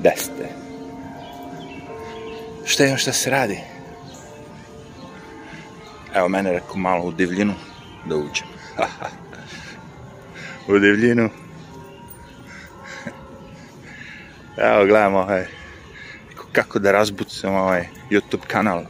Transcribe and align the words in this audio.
Gde 0.00 0.12
ste? 0.24 0.48
Šta 2.64 2.84
još 2.84 3.04
da 3.04 3.12
se 3.12 3.30
radi? 3.30 3.60
Evo, 6.14 6.28
mene 6.28 6.52
rekao 6.52 6.76
malo 6.76 7.04
u 7.04 7.12
divljinu 7.12 7.54
da 8.06 8.16
uđem. 8.16 8.46
u 10.68 10.78
divljinu. 10.78 11.30
Evo, 14.56 14.86
gledamo 14.86 15.18
ovaj, 15.18 15.46
kako 16.52 16.78
da 16.78 16.92
razbucam 16.92 17.54
ovaj 17.54 17.88
YouTube 18.10 18.46
kanal. 18.46 18.84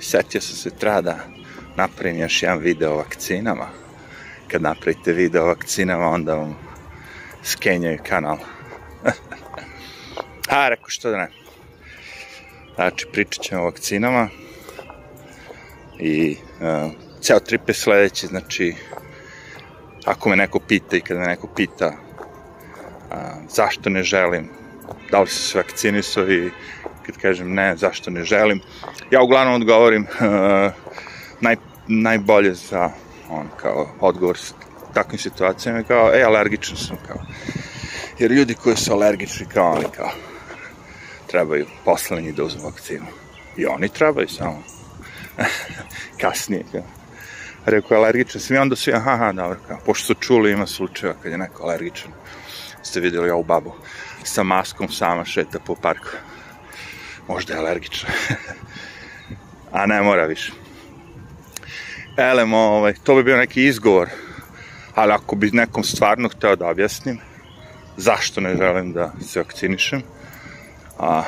Setio 0.00 0.40
sam 0.40 0.56
se, 0.56 0.70
treba 0.70 1.00
da 1.00 1.18
napravim 1.76 2.20
još 2.20 2.42
jedan 2.42 2.58
video 2.58 2.92
o 2.92 2.96
vakcinama. 2.96 3.68
Kad 4.48 4.62
napravite 4.62 5.12
video 5.12 5.42
o 5.42 5.46
vakcinama, 5.46 6.08
onda 6.08 6.34
vam 6.34 6.56
skenjaju 7.42 7.98
kanal. 8.08 8.38
A, 10.48 10.68
rekao 10.68 10.88
što 10.88 11.10
da 11.10 11.16
ne. 11.16 11.28
Znači, 12.74 13.06
pričat 13.12 13.44
ćemo 13.44 13.62
o 13.62 13.64
vakcinama. 13.64 14.28
I 15.98 16.36
uh, 16.60 16.92
ceo 17.20 17.40
trip 17.40 17.68
je 17.68 17.74
sledeći, 17.74 18.26
znači, 18.26 18.74
ako 20.04 20.28
me 20.28 20.36
neko 20.36 20.60
pita 20.60 20.96
i 20.96 21.00
kada 21.00 21.20
me 21.20 21.26
neko 21.26 21.46
pita 21.46 21.86
uh, 21.88 23.16
zašto 23.48 23.90
ne 23.90 24.02
želim, 24.02 24.48
da 25.10 25.20
li 25.20 25.26
se 25.26 25.42
se 25.42 25.58
vakcinisao 25.58 26.32
i 26.32 26.50
kad 27.06 27.16
kažem 27.16 27.54
ne, 27.54 27.76
zašto 27.76 28.10
ne 28.10 28.24
želim, 28.24 28.60
ja 29.10 29.22
uglavnom 29.22 29.54
odgovorim 29.54 30.02
uh, 30.02 30.72
naj, 31.40 31.56
najbolje 31.86 32.54
za 32.54 32.90
on 33.30 33.48
kao 33.56 33.88
odgovor 34.00 34.38
s 34.38 34.54
takvim 34.94 35.18
situacijama 35.18 35.82
kao, 35.82 36.10
e, 36.14 36.22
alergičan 36.22 36.76
sam 36.76 36.96
kao. 37.06 37.22
Jer 38.18 38.32
ljudi 38.32 38.54
koji 38.54 38.76
su 38.76 38.92
alergični 38.92 39.46
kao 39.46 39.72
oni 39.72 39.86
kao, 39.96 40.10
trebaju 41.34 41.66
poslednji 41.84 42.32
da 42.32 42.44
uzmu 42.44 42.62
vakcinu. 42.64 43.06
I 43.56 43.66
oni 43.66 43.88
trebaju 43.88 44.28
samo. 44.28 44.62
Kasnije, 46.20 46.64
kao. 46.72 46.82
Rekao, 47.66 47.98
alergičan 47.98 48.40
sam 48.40 48.56
i 48.56 48.58
onda 48.58 48.76
svi, 48.76 48.92
aha, 48.94 49.10
aha, 49.10 49.32
dobro, 49.32 49.58
kao, 49.68 49.78
pošto 49.86 50.06
su 50.06 50.14
čuli, 50.14 50.52
ima 50.52 50.66
slučajeva 50.66 51.18
kad 51.22 51.32
je 51.32 51.38
neko 51.38 51.62
alergičan. 51.62 52.12
Ste 52.82 53.00
videli 53.00 53.30
ovu 53.30 53.44
babu 53.44 53.72
sa 54.24 54.42
maskom 54.42 54.88
sama 54.88 55.24
šeta 55.24 55.58
po 55.58 55.74
parku. 55.74 56.16
Možda 57.28 57.54
je 57.54 57.60
alergična. 57.60 58.08
A 59.78 59.86
ne 59.86 60.02
mora 60.02 60.26
više. 60.26 60.52
Elem, 62.16 62.54
ovaj, 62.54 62.94
to 63.04 63.14
bi 63.14 63.22
bio 63.22 63.36
neki 63.36 63.66
izgovor, 63.66 64.08
ali 64.94 65.12
ako 65.12 65.36
bi 65.36 65.50
nekom 65.52 65.84
stvarno 65.84 66.28
hteo 66.28 66.56
da 66.56 66.68
objasnim 66.68 67.18
zašto 67.96 68.40
ne 68.40 68.56
želim 68.56 68.92
da 68.92 69.12
se 69.20 69.40
vakcinišem, 69.40 70.02
a, 70.98 71.22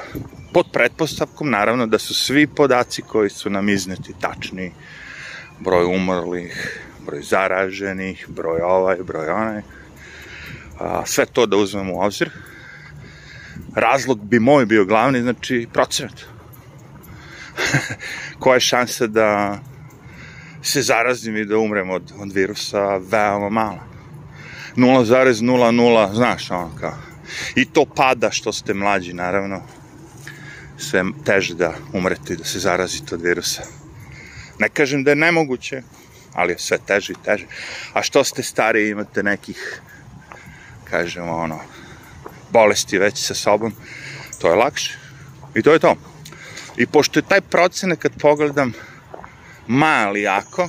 pod 0.52 0.66
pretpostavkom 0.72 1.50
naravno 1.50 1.86
da 1.86 1.98
su 1.98 2.14
svi 2.14 2.46
podaci 2.46 3.02
koji 3.02 3.30
su 3.30 3.50
nam 3.50 3.68
izneti 3.68 4.14
tačni, 4.20 4.72
broj 5.60 5.84
umrlih, 5.84 6.80
broj 7.06 7.22
zaraženih, 7.22 8.26
broj 8.28 8.60
ovaj, 8.60 8.96
broj 8.96 9.28
onaj, 9.28 9.62
a, 10.78 11.02
sve 11.06 11.26
to 11.26 11.46
da 11.46 11.56
uzmemo 11.56 11.94
u 11.94 12.00
obzir. 12.00 12.30
Razlog 13.74 14.24
bi 14.24 14.38
moj 14.38 14.66
bio 14.66 14.84
glavni, 14.84 15.22
znači 15.22 15.68
procenat. 15.72 16.20
Koja 18.40 18.54
je 18.54 18.60
šansa 18.60 19.06
da 19.06 19.58
se 20.62 20.82
zarazim 20.82 21.36
i 21.36 21.44
da 21.44 21.58
umrem 21.58 21.90
od, 21.90 22.12
od 22.18 22.32
virusa 22.32 22.96
veoma 22.96 23.48
mala. 23.48 23.86
0,00, 24.76 26.14
znaš, 26.14 26.50
ono 26.50 26.70
kao. 26.80 27.15
I 27.54 27.64
to 27.64 27.84
pada 27.84 28.30
što 28.30 28.52
ste 28.52 28.74
mlađi, 28.74 29.12
naravno. 29.12 29.62
Sve 30.78 31.04
teže 31.24 31.54
da 31.54 31.74
umrete 31.92 32.34
i 32.34 32.36
da 32.36 32.44
se 32.44 32.58
zarazite 32.58 33.14
od 33.14 33.22
virusa. 33.22 33.62
Ne 34.58 34.68
kažem 34.68 35.04
da 35.04 35.10
je 35.10 35.16
nemoguće, 35.16 35.82
ali 36.32 36.52
je 36.52 36.58
sve 36.58 36.78
teže 36.86 37.12
i 37.12 37.24
teže. 37.24 37.46
A 37.92 38.02
što 38.02 38.24
ste 38.24 38.42
stariji 38.42 38.90
imate 38.90 39.22
nekih, 39.22 39.80
kažemo, 40.84 41.36
ono, 41.36 41.60
bolesti 42.50 42.98
već 42.98 43.26
sa 43.26 43.34
sobom, 43.34 43.72
to 44.40 44.48
je 44.48 44.54
lakše. 44.54 44.98
I 45.54 45.62
to 45.62 45.72
je 45.72 45.78
to. 45.78 45.96
I 46.76 46.86
pošto 46.86 47.18
je 47.18 47.28
taj 47.28 47.40
procenak, 47.40 47.98
kad 47.98 48.12
pogledam, 48.20 48.72
mali 49.66 50.22
jako, 50.22 50.68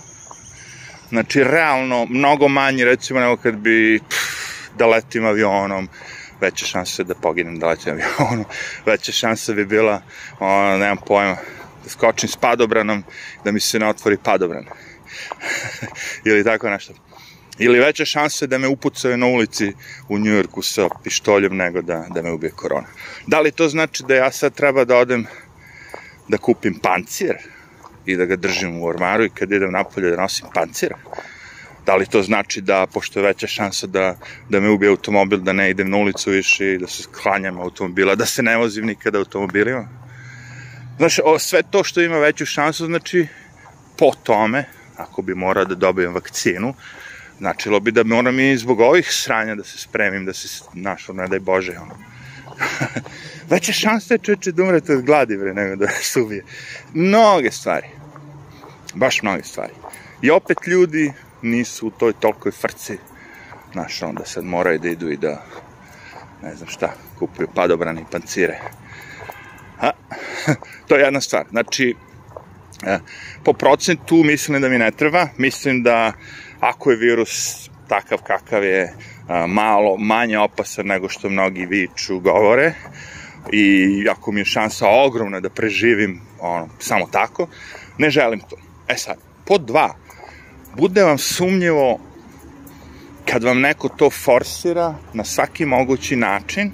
znači 1.09 1.44
realno 1.44 2.06
mnogo 2.09 2.47
manji 2.47 2.86
recimo 2.86 3.20
nego 3.20 3.38
kad 3.38 3.56
bi 3.56 4.00
pff, 4.09 4.38
da 4.78 4.88
letim 4.88 5.25
avionom, 5.25 5.90
veća 6.42 6.66
šansa 6.66 7.03
da 7.03 7.16
poginem 7.16 7.59
da 7.59 7.68
letim 7.68 7.94
avionom, 7.94 8.46
veća 8.86 9.12
šansa 9.12 9.53
bi 9.53 9.66
bila, 9.66 10.02
ono, 10.40 10.78
nemam 10.78 10.98
pojma, 11.08 11.38
da 11.84 11.90
skočim 11.90 12.30
s 12.30 12.36
padobranom, 12.36 13.03
da 13.44 13.52
mi 13.52 13.59
se 13.59 13.80
ne 13.80 13.88
otvori 13.88 14.18
padobran. 14.24 14.66
Ili 16.26 16.44
tako 16.44 16.70
nešto. 16.70 16.94
Ili 17.59 17.80
veća 17.80 18.06
šansa 18.06 18.47
da 18.47 18.58
me 18.58 18.68
upucaju 18.68 19.18
na 19.18 19.26
ulici 19.26 19.74
u 20.09 20.20
Njujorku 20.20 20.62
sa 20.62 20.90
pištoljem 21.03 21.56
nego 21.56 21.81
da, 21.81 22.06
da 22.09 22.22
me 22.22 22.31
ubije 22.31 22.52
korona. 22.52 22.88
Da 23.28 23.40
li 23.40 23.52
to 23.52 23.70
znači 23.70 24.03
da 24.08 24.16
ja 24.16 24.31
sad 24.31 24.53
treba 24.53 24.86
da 24.86 24.97
odem 24.97 25.26
da 26.28 26.38
kupim 26.38 26.80
pancir 26.80 27.36
i 28.06 28.16
da 28.16 28.26
ga 28.26 28.36
držim 28.36 28.81
u 28.81 28.86
ormaru 28.86 29.26
i 29.26 29.30
kad 29.30 29.52
idem 29.52 29.72
napolje 29.72 30.09
da 30.09 30.22
nosim 30.22 30.47
pancir? 30.53 30.94
Da 31.88 31.96
li 31.96 32.06
to 32.06 32.22
znači 32.22 32.62
da, 32.62 32.88
pošto 32.94 33.20
je 33.20 33.24
veća 33.24 33.48
šansa 33.48 33.88
da, 33.88 34.18
da 34.50 34.59
me 34.59 34.70
ubije 34.70 34.90
automobil, 34.90 35.40
da 35.40 35.53
ne 35.53 35.70
idem 35.70 35.90
na 35.90 35.98
ulicu 35.98 36.31
više 36.31 36.74
i 36.74 36.78
da 36.78 36.88
se 36.88 37.03
sklanjam 37.03 37.59
automobila, 37.59 38.16
da 38.16 38.25
se 38.25 38.44
ne 38.44 38.58
vozim 38.58 38.86
nikada 38.86 39.18
automobilima? 39.18 39.88
Znaš, 40.97 41.20
o, 41.24 41.40
sve 41.40 41.62
to 41.72 41.84
što 41.84 42.02
ima 42.02 42.18
veću 42.18 42.46
šansu, 42.46 42.86
znači, 42.86 43.28
po 43.97 44.12
tome, 44.24 44.66
ako 44.97 45.22
bi 45.22 45.36
morao 45.36 45.66
da 45.66 45.76
dobijem 45.76 46.14
vakcinu, 46.14 46.74
značilo 47.40 47.80
bi 47.80 47.92
da 47.92 48.03
moram 48.03 48.40
i 48.40 48.58
zbog 48.58 48.80
ovih 48.80 49.08
sranja 49.12 49.56
da 49.56 49.64
se 49.64 49.78
spremim, 49.78 50.26
da 50.26 50.34
se, 50.34 50.64
znaš, 50.74 51.08
ne 51.14 51.28
daj 51.28 51.40
Bože, 51.40 51.78
ono. 51.81 51.96
Veća 53.52 53.72
šansa 53.72 54.14
je 54.14 54.20
čeče 54.24 54.52
da 54.52 54.64
umrete 54.64 54.96
od 54.96 55.06
gladi, 55.06 55.38
bre, 55.38 55.53
nego 55.53 55.76
da 55.76 55.88
se 55.88 56.22
ubije. 56.22 56.44
Mnoge 56.94 57.52
stvari. 57.52 57.88
Baš 58.94 59.22
mnoge 59.22 59.44
stvari. 59.44 59.74
I 60.22 60.31
opet 60.31 60.58
ljudi 60.68 61.14
nisu 61.42 61.88
u 61.88 61.92
toj 61.92 62.14
tolikoj 62.14 62.52
frci, 62.52 62.98
znaš, 63.72 64.02
onda 64.02 64.25
sad 64.25 64.44
moraju 64.44 64.80
da 64.80 64.90
idu 64.90 65.09
i 65.12 65.18
da, 65.18 65.44
ne 66.44 66.56
znam 66.56 66.70
šta, 66.70 66.94
kupuju 67.20 67.48
padobrane 67.56 68.02
i 68.02 68.12
pancire. 68.12 68.59
A, 69.81 69.92
to 70.88 70.96
je 70.96 71.03
jedna 71.03 71.22
stvar. 71.22 71.46
Znači, 71.50 71.96
e, 72.84 73.00
po 73.44 73.53
procentu 73.53 74.16
mislim 74.16 74.62
da 74.62 74.70
mi 74.70 74.78
ne 74.78 74.92
treba. 74.92 75.28
Mislim 75.38 75.84
da 75.84 76.14
ako 76.59 76.92
je 76.92 76.97
virus 76.97 77.70
takav 77.88 78.18
kakav 78.18 78.64
je, 78.64 78.94
malo 79.47 79.97
manje 79.97 80.38
opasan 80.38 80.86
nego 80.86 81.09
što 81.09 81.30
mnogi 81.30 81.66
viču 81.66 82.20
govore 82.20 82.74
i 83.52 84.06
ako 84.09 84.31
mi 84.31 84.42
je 84.42 84.46
šansa 84.46 84.88
ogromna 84.90 85.40
da 85.40 85.50
preživim 85.50 86.22
ono, 86.40 86.70
samo 86.80 87.08
tako, 87.12 87.47
ne 87.97 88.09
želim 88.09 88.40
to. 88.40 88.56
E 88.88 88.97
sad, 88.97 89.18
pod 89.46 89.66
dva, 89.66 89.96
bude 90.78 91.04
vam 91.04 91.18
sumnjivo 91.18 92.00
kad 93.26 93.44
vam 93.44 93.60
neko 93.60 93.90
to 93.90 94.10
forsira 94.10 94.96
na 95.14 95.24
svaki 95.24 95.66
mogući 95.66 96.16
način 96.16 96.72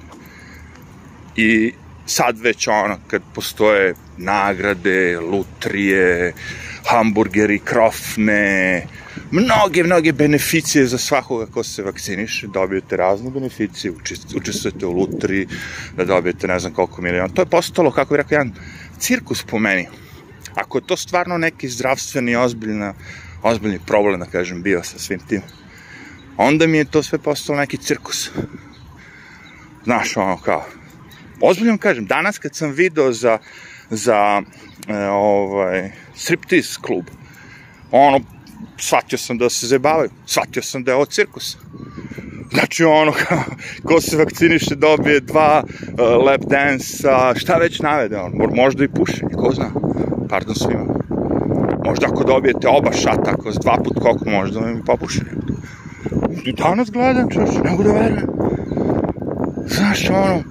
i 1.35 1.73
sad 2.05 2.39
već 2.39 2.67
ono, 2.67 2.97
kad 3.07 3.21
postoje 3.35 3.93
nagrade, 4.17 5.19
lutrije, 5.19 6.33
hamburgeri, 6.85 7.59
krofne, 7.59 8.87
mnoge, 9.31 9.83
mnoge 9.83 10.11
beneficije 10.11 10.85
za 10.85 10.97
svakoga 10.97 11.45
ko 11.45 11.63
se 11.63 11.83
vakciniše, 11.83 12.47
dobijete 12.47 12.97
razne 12.97 13.31
beneficije, 13.31 13.93
učestvujete 14.35 14.85
u 14.85 14.91
lutri, 14.91 15.47
da 15.97 16.05
dobijete 16.05 16.47
ne 16.47 16.59
znam 16.59 16.73
koliko 16.73 17.01
miliona. 17.01 17.33
To 17.33 17.41
je 17.41 17.45
postalo, 17.45 17.91
kako 17.91 18.13
bih 18.13 18.17
rekao, 18.17 18.35
jedan 18.35 18.53
cirkus 18.99 19.43
po 19.43 19.59
meni. 19.59 19.87
Ako 20.55 20.77
je 20.77 20.87
to 20.87 20.97
stvarno 20.97 21.37
neki 21.37 21.69
zdravstveni, 21.69 22.35
ozbiljna, 22.35 22.93
ozbiljni 23.43 23.79
problem, 23.85 24.19
da 24.19 24.25
kažem, 24.25 24.61
bio 24.61 24.83
sa 24.83 24.99
svim 24.99 25.19
tim, 25.19 25.41
onda 26.37 26.67
mi 26.67 26.77
je 26.77 26.85
to 26.85 27.03
sve 27.03 27.19
postalo 27.19 27.59
neki 27.59 27.77
cirkus. 27.77 28.31
Znaš, 29.83 30.17
ono 30.17 30.37
kao, 30.37 30.65
ozbiljno 31.41 31.77
kažem, 31.77 32.05
danas 32.05 32.37
kad 32.37 32.55
sam 32.55 32.71
video 32.71 33.11
za, 33.11 33.37
za 33.89 34.41
e, 34.87 35.07
ovaj, 35.07 35.91
striptease 36.15 36.79
klub, 36.81 37.05
ono, 37.91 38.19
shvatio 38.77 39.17
sam 39.17 39.37
da 39.37 39.49
se 39.49 39.67
zabavaju, 39.67 40.09
shvatio 40.25 40.63
sam 40.63 40.83
da 40.83 40.91
je 40.91 40.95
ovo 40.95 41.05
cirkus. 41.05 41.57
Znači 42.53 42.83
ono, 42.83 43.11
kao, 43.11 43.43
ko 43.83 44.01
se 44.01 44.17
vakciniše 44.17 44.75
dobije 44.75 45.19
dva 45.19 45.63
uh, 45.63 46.25
lap 46.25 46.41
dance-a, 46.41 47.33
šta 47.35 47.57
već 47.57 47.79
navede 47.79 48.17
on, 48.17 48.31
možda 48.55 48.83
i 48.83 48.87
pušenje, 48.87 49.33
ko 49.37 49.51
zna, 49.53 49.71
pardon 50.29 50.55
svima. 50.55 51.02
Možda 51.85 52.07
ako 52.07 52.23
dobijete 52.23 52.67
oba 52.67 52.91
šata, 52.91 53.31
ako 53.31 53.51
s 53.51 53.55
dva 53.55 53.77
put 53.83 53.99
koliko 53.99 54.29
možda 54.29 54.59
vam 54.59 54.77
i 54.77 54.85
popušenje. 54.85 55.31
I 56.45 56.53
danas 56.53 56.91
gledam, 56.91 57.29
čoče, 57.29 57.59
ne 57.63 57.71
mogu 57.71 57.83
da 57.83 57.91
verujem. 57.91 58.27
Znaš, 59.67 60.09
ono, 60.09 60.43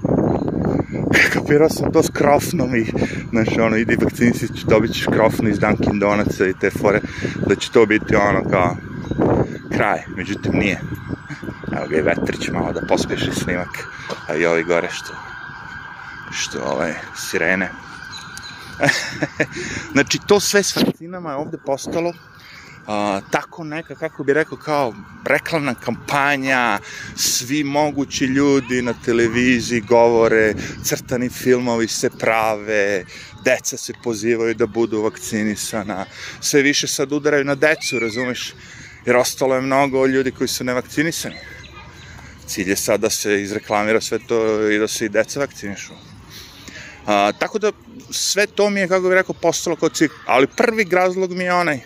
kapirao 1.32 1.68
sam 1.68 1.92
to 1.92 2.02
s 2.02 2.10
krofnom 2.10 2.76
i, 2.76 2.86
znaš, 3.30 3.58
ono, 3.58 3.76
idi 3.76 3.96
vakcinisi, 4.02 4.48
dobit 4.68 4.92
ćeš 4.92 5.06
krofnu 5.06 5.48
iz 5.48 5.58
Dunkin 5.58 5.98
Donutsa 5.98 6.46
i 6.46 6.54
te 6.60 6.70
fore, 6.70 7.00
da 7.48 7.54
će 7.54 7.70
to 7.70 7.86
biti 7.86 8.16
ono 8.16 8.50
kao 8.50 8.76
kraj, 9.76 10.02
međutim 10.16 10.52
nije. 10.58 10.80
Evo 11.76 11.86
ga 11.90 11.96
i 11.96 12.02
Vetrić 12.02 12.48
malo 12.48 12.72
da 12.72 12.86
pospeši 12.88 13.30
snimak, 13.32 13.88
a 14.28 14.34
i 14.34 14.46
ovi 14.46 14.62
gore 14.62 14.88
što, 14.90 15.14
što 16.32 16.58
ovaj, 16.64 16.92
sirene. 17.16 17.68
znači, 19.92 20.18
to 20.26 20.40
sve 20.40 20.62
s 20.62 20.76
vakcinama 20.76 21.30
je 21.30 21.36
ovde 21.36 21.58
postalo 21.66 22.12
a, 22.86 23.20
tako 23.30 23.64
neka, 23.64 23.94
kako 23.94 24.24
bi 24.24 24.32
rekao, 24.32 24.58
kao 24.58 24.94
reklamna 25.24 25.74
kampanja, 25.74 26.78
svi 27.16 27.64
mogući 27.64 28.24
ljudi 28.24 28.82
na 28.82 28.94
televiziji 29.04 29.80
govore, 29.80 30.54
crtani 30.84 31.28
filmovi 31.28 31.88
se 31.88 32.10
prave, 32.10 33.04
deca 33.44 33.76
se 33.76 33.92
pozivaju 34.04 34.54
da 34.54 34.66
budu 34.66 35.02
vakcinisana, 35.02 36.04
sve 36.40 36.62
više 36.62 36.86
sad 36.86 37.12
udaraju 37.12 37.44
na 37.44 37.54
decu, 37.54 37.98
razumeš, 37.98 38.54
jer 39.06 39.16
ostalo 39.16 39.54
je 39.54 39.60
mnogo 39.60 40.06
ljudi 40.06 40.30
koji 40.30 40.48
su 40.48 40.64
nevakcinisani. 40.64 41.36
Cilj 42.46 42.70
je 42.70 42.76
sad 42.76 43.00
da 43.00 43.10
se 43.10 43.42
izreklamira 43.42 44.00
sve 44.00 44.18
to 44.18 44.70
i 44.70 44.78
da 44.78 44.88
se 44.88 45.06
i 45.06 45.08
deca 45.08 45.40
vakcinišu. 45.40 45.92
A, 47.06 47.32
tako 47.38 47.58
da 47.58 47.72
sve 48.12 48.46
to 48.46 48.70
mi 48.70 48.80
je, 48.80 48.88
kako 48.88 49.08
bih 49.08 49.14
rekao, 49.14 49.34
postalo 49.34 49.76
kao 49.76 49.88
cilj. 49.88 50.08
Ali 50.26 50.46
prvi 50.46 50.86
razlog 50.90 51.32
mi 51.32 51.44
je 51.44 51.54
onaj 51.54 51.80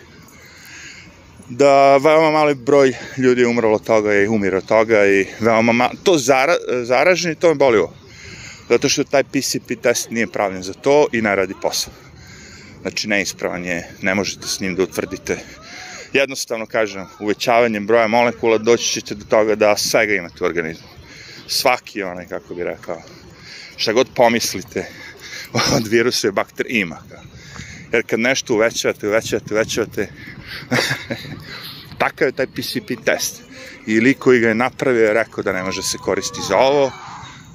da 1.49 1.97
veoma 1.97 2.31
mali 2.31 2.55
broj 2.55 2.93
ljudi 3.17 3.41
je 3.41 3.47
umrlo 3.47 3.79
toga 3.79 4.13
i 4.13 4.27
umire 4.27 4.57
od 4.57 4.65
toga 4.65 5.05
i 5.05 5.25
veoma 5.39 5.71
malo, 5.71 5.91
to 6.03 6.17
zara, 6.17 6.55
zaraženi, 6.83 7.35
to 7.35 7.49
me 7.49 7.55
boli 7.55 7.77
ovo. 7.77 7.93
Zato 8.69 8.89
što 8.89 9.03
taj 9.03 9.23
PCP 9.23 9.81
test 9.81 10.09
nije 10.09 10.27
pravljen 10.27 10.63
za 10.63 10.73
to 10.73 11.07
i 11.11 11.21
ne 11.21 11.35
radi 11.35 11.53
posao. 11.61 11.93
Znači, 12.81 13.07
neispravan 13.07 13.65
je, 13.65 13.89
ne 14.01 14.15
možete 14.15 14.47
s 14.47 14.59
njim 14.59 14.75
da 14.75 14.83
utvrdite. 14.83 15.37
Jednostavno 16.13 16.65
kažem, 16.65 17.05
uvećavanjem 17.19 17.87
broja 17.87 18.07
molekula 18.07 18.57
doći 18.57 18.91
ćete 18.91 19.15
do 19.15 19.25
toga 19.25 19.55
da 19.55 19.77
svega 19.77 20.13
imate 20.13 20.43
u 20.43 20.45
organizmu. 20.45 20.87
Svaki 21.47 22.03
onaj, 22.03 22.27
kako 22.27 22.55
bi 22.55 22.63
rekao, 22.63 23.01
šta 23.77 23.93
god 23.93 24.07
pomislite 24.15 24.85
od 25.77 25.87
virusa 25.87 26.27
i 26.27 26.31
bakter 26.31 26.65
ima. 26.69 26.97
Jer 27.91 28.03
kad 28.07 28.19
nešto 28.19 28.53
uvećavate, 28.53 29.07
uvećavate, 29.07 29.53
uvećavate, 29.53 30.09
takav 32.01 32.27
je 32.27 32.31
taj 32.31 32.47
PCP 32.47 33.05
test. 33.05 33.41
I 33.85 33.99
lik 33.99 34.17
koji 34.17 34.39
ga 34.39 34.47
je 34.47 34.55
napravio 34.55 35.07
je 35.07 35.13
rekao 35.13 35.43
da 35.43 35.53
ne 35.53 35.63
može 35.63 35.83
se 35.83 35.97
koristiti 35.97 36.47
za 36.47 36.57
ovo 36.57 36.91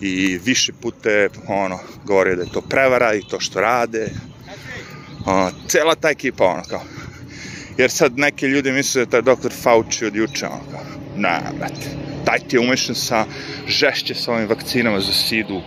i 0.01 0.39
više 0.45 0.73
pute 0.73 1.29
ono, 1.49 1.79
govorio 2.05 2.37
da 2.37 2.43
je 2.43 2.53
to 2.53 2.61
prevara 2.61 3.15
i 3.15 3.23
to 3.31 3.41
što 3.41 3.61
rade. 3.61 4.09
O, 5.27 5.51
cela 5.69 5.95
ta 5.95 6.11
ekipa, 6.11 6.45
ono, 6.45 6.63
kao. 6.63 6.83
Jer 7.79 7.91
sad 7.91 8.19
neki 8.19 8.47
ljudi 8.47 8.73
misle 8.73 9.05
da 9.05 9.11
taj 9.11 9.23
doktor 9.23 9.53
Fauci 9.63 10.07
od 10.07 10.17
juče, 10.17 10.47
ono, 10.47 10.63
kao. 10.71 10.85
Ne, 11.17 11.41
brate. 11.59 11.89
Taj 12.25 12.39
ti 12.39 12.57
je 12.57 12.61
umešan 12.61 12.95
sa 12.95 13.27
žešće 13.67 14.15
sa 14.15 14.33
ovim 14.33 14.49
vakcinama 14.49 15.01
za 15.01 15.13
sidu, 15.13 15.63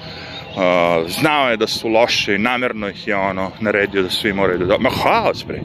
Znao 1.07 1.49
je 1.49 1.57
da 1.57 1.67
su 1.67 1.87
loše 1.87 2.35
i 2.35 2.37
namerno 2.37 2.89
ih 2.89 3.07
je 3.07 3.15
ono 3.15 3.51
naredio 3.59 4.03
da 4.03 4.09
svi 4.09 4.33
moraju 4.33 4.59
da... 4.59 4.65
Do... 4.65 4.77
Ma 4.79 4.89
haos, 4.89 5.45
bre. 5.47 5.61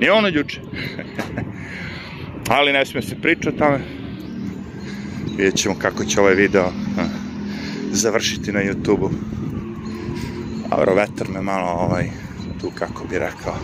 Nije 0.00 0.12
ono 0.12 0.28
juče. 0.28 0.60
Ali 2.48 2.72
ne 2.72 2.86
smije 2.86 3.02
se 3.02 3.20
priča 3.22 3.48
o 3.48 3.58
tome. 3.58 3.80
Vidjet 5.36 5.56
ćemo 5.56 5.74
kako 5.78 6.04
će 6.04 6.20
ovaj 6.20 6.34
video 6.34 6.72
završiti 7.90 8.52
na 8.52 8.60
YouTube-u. 8.60 9.10
Dobro, 10.70 10.94
vetar 10.94 11.28
me 11.28 11.40
malo 11.40 11.70
ovaj, 11.70 12.04
tu 12.60 12.70
kako 12.74 13.04
bi 13.04 13.18
rekao, 13.18 13.54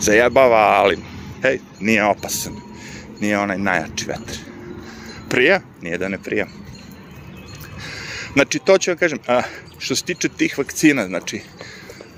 zajebava, 0.00 0.56
ali 0.56 0.98
hej, 1.42 1.58
nije 1.80 2.04
opasan. 2.04 2.52
Nije 3.20 3.38
onaj 3.38 3.58
najjači 3.58 4.06
vetar. 4.06 4.36
Prija? 5.28 5.60
Nije 5.82 5.98
da 5.98 6.08
ne 6.08 6.18
prija. 6.18 6.46
Znači, 8.32 8.58
to 8.58 8.78
ću 8.78 8.90
vam 8.90 8.98
kažem, 8.98 9.18
a, 9.26 9.42
što 9.78 9.96
se 9.96 10.04
tiče 10.04 10.28
tih 10.28 10.58
vakcina, 10.58 11.06
znači, 11.06 11.40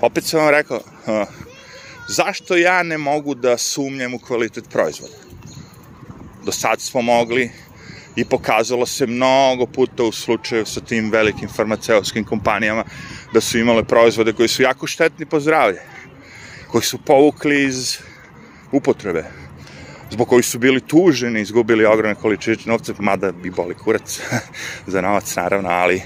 opet 0.01 0.23
sam 0.23 0.39
vam 0.39 0.49
rekao, 0.49 0.81
a, 1.07 1.25
zašto 2.07 2.57
ja 2.57 2.83
ne 2.83 2.97
mogu 2.97 3.35
da 3.35 3.57
sumnjam 3.57 4.13
u 4.13 4.19
kvalitet 4.19 4.69
proizvoda? 4.69 5.15
Do 6.45 6.51
sad 6.51 6.81
smo 6.81 7.01
mogli 7.01 7.51
i 8.15 8.25
pokazalo 8.25 8.85
se 8.85 9.07
mnogo 9.07 9.65
puta 9.65 10.03
u 10.03 10.11
slučaju 10.11 10.65
sa 10.65 10.81
tim 10.81 11.11
velikim 11.11 11.49
farmaceutskim 11.49 12.23
kompanijama 12.23 12.83
da 13.33 13.41
su 13.41 13.59
imale 13.59 13.83
proizvode 13.83 14.33
koji 14.33 14.47
su 14.47 14.63
jako 14.63 14.87
štetni 14.87 15.25
po 15.25 15.39
zdravlje, 15.39 15.81
koji 16.67 16.81
su 16.83 16.97
povukli 16.97 17.63
iz 17.63 17.97
upotrebe, 18.71 19.23
zbog 20.11 20.27
koji 20.27 20.43
su 20.43 20.59
bili 20.59 20.81
tuženi, 20.81 21.41
izgubili 21.41 21.85
ogromne 21.85 22.15
količine 22.15 22.57
novca, 22.65 22.93
mada 22.99 23.31
bi 23.31 23.49
boli 23.49 23.75
kurac 23.75 24.19
za 24.87 25.01
novac, 25.01 25.35
naravno, 25.35 25.69
ali 25.69 26.01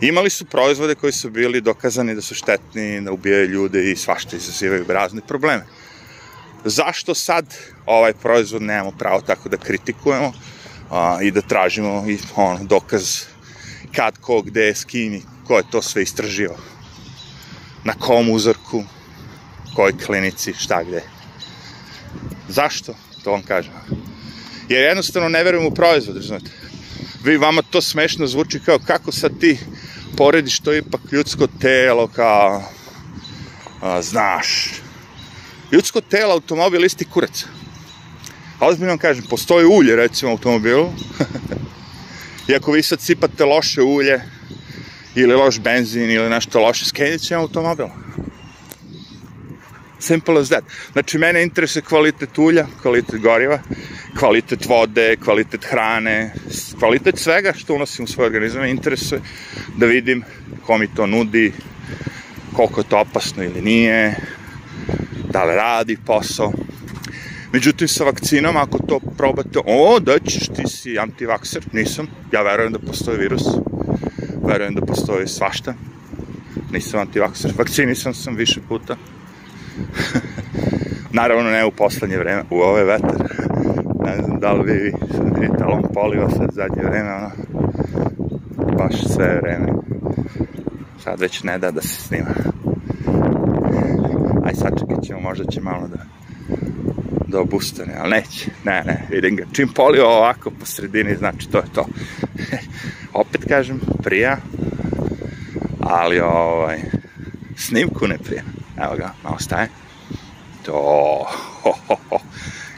imali 0.00 0.30
su 0.30 0.44
proizvode 0.44 0.94
koji 0.94 1.12
su 1.12 1.30
bili 1.30 1.60
dokazani 1.60 2.14
da 2.14 2.22
su 2.22 2.34
štetni, 2.34 3.00
da 3.00 3.12
ubijaju 3.12 3.48
ljude 3.48 3.90
i 3.90 3.96
svašta 3.96 4.36
izazivaju 4.36 4.84
razne 4.88 5.20
probleme. 5.28 5.66
Zašto 6.64 7.14
sad 7.14 7.54
ovaj 7.86 8.12
proizvod 8.12 8.62
nemamo 8.62 8.90
pravo 8.90 9.20
tako 9.20 9.48
da 9.48 9.56
kritikujemo 9.56 10.32
a, 10.90 11.18
i 11.22 11.30
da 11.30 11.40
tražimo 11.40 12.04
i 12.08 12.18
on, 12.36 12.66
dokaz 12.66 13.24
kad, 13.96 14.18
ko, 14.18 14.42
gde, 14.42 14.74
s 14.74 14.84
kim 14.84 15.14
i 15.14 15.22
ko 15.46 15.56
je 15.56 15.70
to 15.70 15.82
sve 15.82 16.02
istražio? 16.02 16.54
Na 17.84 17.92
kom 17.92 18.30
uzorku, 18.30 18.84
kojoj 19.76 19.98
klinici, 20.06 20.54
šta 20.58 20.82
gde? 20.82 21.02
Zašto? 22.48 22.94
To 23.24 23.30
vam 23.30 23.42
kažem. 23.42 23.72
Jer 24.68 24.84
jednostavno 24.84 25.28
ne 25.28 25.44
verujem 25.44 25.66
u 25.66 25.74
proizvod, 25.74 26.22
znate. 26.22 26.50
Vi, 27.24 27.36
vama 27.36 27.62
to 27.62 27.80
smešno 27.80 28.26
zvuči 28.26 28.60
kao 28.60 28.78
kako 28.78 29.12
sad 29.12 29.38
ti 29.40 29.58
porediš 30.16 30.60
to 30.60 30.74
ipak 30.74 31.00
ljudsko 31.12 31.46
telo, 31.60 32.08
kao, 32.08 32.62
a, 33.82 34.02
znaš, 34.02 34.70
ljudsko 35.72 36.00
telo, 36.00 36.32
automobil, 36.32 36.84
isti 36.84 37.04
kurac. 37.04 37.44
A 38.58 38.66
ozbiljno 38.66 38.92
vam 38.92 38.98
kažem, 38.98 39.24
postoji 39.30 39.66
ulje, 39.66 39.96
recimo, 39.96 40.30
u 40.30 40.34
automobilu, 40.34 40.92
i 42.48 42.54
ako 42.54 42.72
vi 42.72 42.82
sad 42.82 43.00
sipate 43.00 43.44
loše 43.44 43.82
ulje, 43.82 44.20
ili 45.14 45.34
loš 45.34 45.60
benzin, 45.60 46.10
ili 46.10 46.30
nešto 46.30 46.60
loše, 46.60 46.84
skenit 46.84 47.20
će 47.20 47.34
automobil. 47.34 47.86
Simple 49.98 50.40
as 50.40 50.48
that. 50.48 50.64
Znači, 50.92 51.18
mene 51.18 51.42
interesuje 51.42 51.82
kvalitet 51.82 52.38
ulja, 52.38 52.66
kvalitet 52.82 53.20
goriva, 53.20 53.58
kvalitet 54.18 54.66
vode, 54.66 55.16
kvalitet 55.16 55.64
hrane, 55.64 56.34
kvalitet 56.78 57.18
svega 57.18 57.52
što 57.52 57.74
unosim 57.74 58.04
u 58.04 58.08
svoj 58.08 58.26
organizam 58.26 58.64
interesuje 58.64 59.20
da 59.76 59.86
vidim 59.86 60.22
ko 60.66 60.78
mi 60.78 60.94
to 60.94 61.06
nudi, 61.06 61.52
koliko 62.52 62.80
je 62.80 62.88
to 62.88 62.98
opasno 62.98 63.44
ili 63.44 63.62
nije, 63.62 64.14
da 65.30 65.44
li 65.44 65.54
radi 65.54 65.96
posao. 66.06 66.52
Međutim, 67.52 67.88
sa 67.88 68.04
vakcinom, 68.04 68.56
ako 68.56 68.78
to 68.78 69.00
probate, 69.16 69.58
o, 69.64 70.00
da 70.00 70.18
ćeš, 70.18 70.48
ti 70.48 70.62
si 70.68 70.98
antivakser, 70.98 71.62
nisam, 71.72 72.06
ja 72.32 72.42
verujem 72.42 72.72
da 72.72 72.78
postoji 72.78 73.18
virus, 73.18 73.42
verujem 74.46 74.74
da 74.74 74.80
postoji 74.80 75.28
svašta, 75.28 75.74
nisam 76.72 77.00
antivakser, 77.00 77.52
vakcinisan 77.58 78.14
sam 78.14 78.36
više 78.36 78.60
puta, 78.68 78.96
Naravno 81.12 81.50
ne 81.50 81.64
u 81.64 81.70
poslednje 81.70 82.16
vreme, 82.16 82.42
u 82.50 82.60
ove 82.60 82.84
vetar. 82.84 83.16
Ne 84.04 84.16
znam 84.22 84.40
da 84.40 84.52
li 84.52 84.72
vi 84.72 84.92
vidite, 85.40 85.64
ali 85.64 85.72
on 85.72 85.82
poliva 85.94 86.30
sad 86.30 86.50
zadnje 86.52 86.82
vreme, 86.82 87.14
ono, 87.14 87.30
baš 88.78 89.04
sve 89.14 89.40
vreme. 89.42 89.66
Sad 91.04 91.20
već 91.20 91.42
ne 91.42 91.58
da 91.58 91.70
da 91.70 91.82
se 91.82 92.02
snima. 92.02 92.30
Aj 94.44 94.54
sad 94.54 94.78
čekat 94.78 95.04
ćemo, 95.04 95.20
možda 95.20 95.44
će 95.44 95.60
malo 95.60 95.88
da 95.88 96.04
da 97.34 97.40
obustane, 97.40 97.94
ali 97.98 98.10
neće. 98.10 98.50
Ne, 98.64 98.82
ne, 98.86 99.06
vidim 99.10 99.36
ga. 99.36 99.44
Čim 99.52 99.68
polio 99.68 100.06
ovako 100.06 100.50
po 100.50 100.66
sredini, 100.66 101.16
znači 101.16 101.50
to 101.50 101.58
je 101.58 101.64
to. 101.74 101.86
Opet 103.22 103.44
kažem, 103.48 103.80
prija, 104.02 104.36
ali 105.80 106.20
ovaj, 106.20 106.80
snimku 107.56 108.06
ne 108.06 108.18
prija. 108.18 108.42
Evo 108.78 108.96
ga, 108.96 109.10
malo 109.22 109.38
staje. 109.38 109.68
To, 110.62 110.72
ho, 111.62 111.72
ho, 111.86 111.96
ho. 112.10 112.18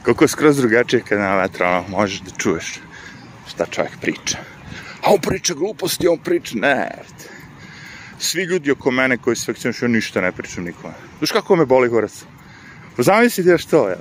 Kako 0.03 0.25
je 0.25 0.29
skroz 0.29 0.57
drugačije 0.57 1.03
kad 1.03 1.19
na 1.19 1.37
vetra, 1.37 1.69
ono, 1.69 1.89
možeš 1.89 2.21
da 2.21 2.31
čuješ 2.31 2.81
šta 3.49 3.67
čovjek 3.67 4.01
priča. 4.01 4.39
A 5.03 5.13
on 5.13 5.21
priča 5.21 5.55
gluposti, 5.55 6.09
on 6.09 6.19
priča, 6.19 6.55
ne, 6.59 6.91
svi 8.19 8.43
ljudi 8.43 8.71
oko 8.71 8.91
mene 8.91 9.19
koji 9.19 9.37
se 9.37 9.53
vakcinišu, 9.53 9.85
ja 9.85 9.89
ništa 9.89 10.21
ne 10.21 10.33
pričam 10.33 10.65
nikome. 10.65 10.95
Znaš 11.19 11.33
kako 11.33 11.57
me 11.57 11.65
boli 11.67 11.89
gorac? 11.89 12.25
Pa 12.97 13.03
zamislite 13.03 13.51
ja 13.51 13.59
što, 13.59 13.89
ja. 13.89 13.97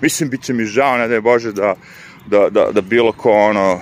Mislim, 0.00 0.30
bit 0.30 0.42
će 0.42 0.52
mi 0.52 0.64
žao, 0.64 0.98
ne 0.98 1.08
da 1.08 1.14
je 1.14 1.20
Bože, 1.20 1.52
da, 1.52 1.74
da, 2.26 2.48
da, 2.50 2.70
da 2.72 2.80
bilo 2.80 3.12
ko, 3.12 3.32
ono, 3.32 3.80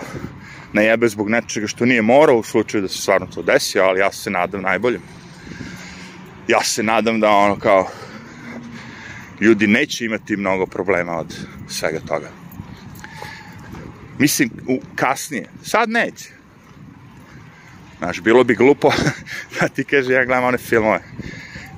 ne 0.73 0.85
jebe 0.85 1.08
zbog 1.08 1.30
nečega 1.30 1.66
što 1.66 1.87
nije 1.87 2.02
morao 2.02 2.37
u 2.37 2.42
slučaju 2.42 2.82
da 2.82 2.88
se 2.88 2.99
stvarno 2.99 3.26
to 3.26 3.42
desi, 3.42 3.80
ali 3.80 4.00
ja 4.00 4.12
se 4.12 4.30
nadam 4.30 4.62
najboljem. 4.62 5.02
Ja 6.49 6.62
se 6.62 6.83
nadam 6.83 7.21
da 7.21 7.31
ono 7.31 7.57
kao 7.59 7.88
ljudi 9.40 9.67
neće 9.67 10.05
imati 10.05 10.37
mnogo 10.37 10.67
problema 10.67 11.19
od 11.19 11.37
svega 11.69 12.00
toga. 12.00 12.31
Mislim, 14.19 14.50
u, 14.69 14.81
kasnije. 14.95 15.49
Sad 15.62 15.90
neće. 15.90 16.31
Znaš, 17.99 18.21
bilo 18.21 18.45
bi 18.45 18.55
glupo 18.55 18.90
da 19.61 19.69
ti 19.69 19.85
kaže, 19.85 20.12
ja 20.12 20.25
gledam 20.25 20.45
one 20.45 20.59
filmove. 20.59 21.00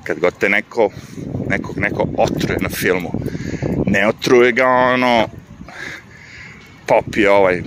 Kad 0.03 0.19
god 0.19 0.37
te 0.37 0.49
neko, 0.49 0.89
nekog 1.49 1.77
neko 1.77 2.07
otruje 2.17 2.57
na 2.61 2.69
filmu, 2.69 3.11
ne 3.85 4.07
otruje 4.07 4.51
ga 4.51 4.67
ono, 4.67 5.27
popije 6.85 7.31
ovaj 7.31 7.61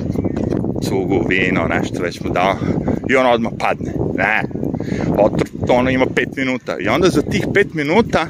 cugu, 0.89 1.27
vino, 1.29 1.67
nešto 1.69 2.03
već 2.03 2.21
mu 2.21 2.31
dao, 2.31 2.57
i 3.11 3.17
on 3.17 3.27
odmah 3.27 3.53
padne. 3.59 3.93
Ne, 4.17 4.43
otr, 5.65 5.73
ono 5.73 5.91
ima 5.91 6.07
pet 6.15 6.29
minuta. 6.37 6.77
I 6.81 6.89
onda 6.89 7.09
za 7.09 7.23
tih 7.23 7.47
pet 7.55 7.75
minuta 7.75 8.27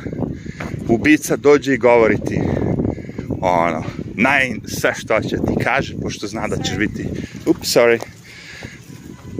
ubica 0.88 1.36
dođe 1.36 1.74
i 1.74 1.78
govori 1.78 2.16
ti 2.26 2.40
ono, 3.40 3.84
naj, 4.14 4.54
sve 4.66 4.94
što 4.98 5.20
će 5.20 5.36
ti 5.36 5.64
kaže, 5.64 5.94
pošto 6.02 6.26
zna 6.26 6.48
da 6.48 6.62
ćeš 6.62 6.76
biti, 6.76 7.08
ups, 7.46 7.76
sorry, 7.76 7.98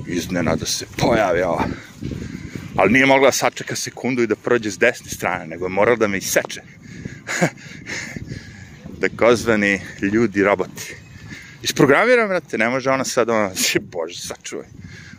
iznenada 0.07 0.67
se 0.67 0.87
pojavi 0.99 1.43
ova. 1.43 1.65
Ali 2.77 2.93
nije 2.93 3.07
mogla 3.07 3.29
da 3.29 3.33
sačeka 3.33 3.77
sekundu 3.77 4.23
i 4.23 4.27
da 4.27 4.37
prođe 4.37 4.71
s 4.71 4.79
desne 4.79 5.11
strane, 5.11 5.47
nego 5.47 5.65
je 5.65 5.69
morala 5.69 5.97
da 5.97 6.09
me 6.09 6.19
iseče. 6.19 6.63
Takozvani 9.01 9.81
ljudi, 10.03 10.43
roboti. 10.43 10.95
Isprogramiram, 11.63 12.29
brate, 12.29 12.59
ne 12.59 12.69
može 12.69 12.91
ona 12.91 13.05
sad, 13.05 13.31
ona, 13.31 13.51
bože, 13.93 14.19
sačuvaj, 14.19 14.67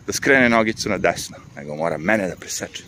da 0.06 0.12
skrene 0.12 0.48
nogicu 0.48 0.88
na 0.88 0.98
desno, 0.98 1.36
nego 1.56 1.76
mora 1.76 1.98
mene 1.98 2.28
da 2.28 2.36
preseče. 2.36 2.82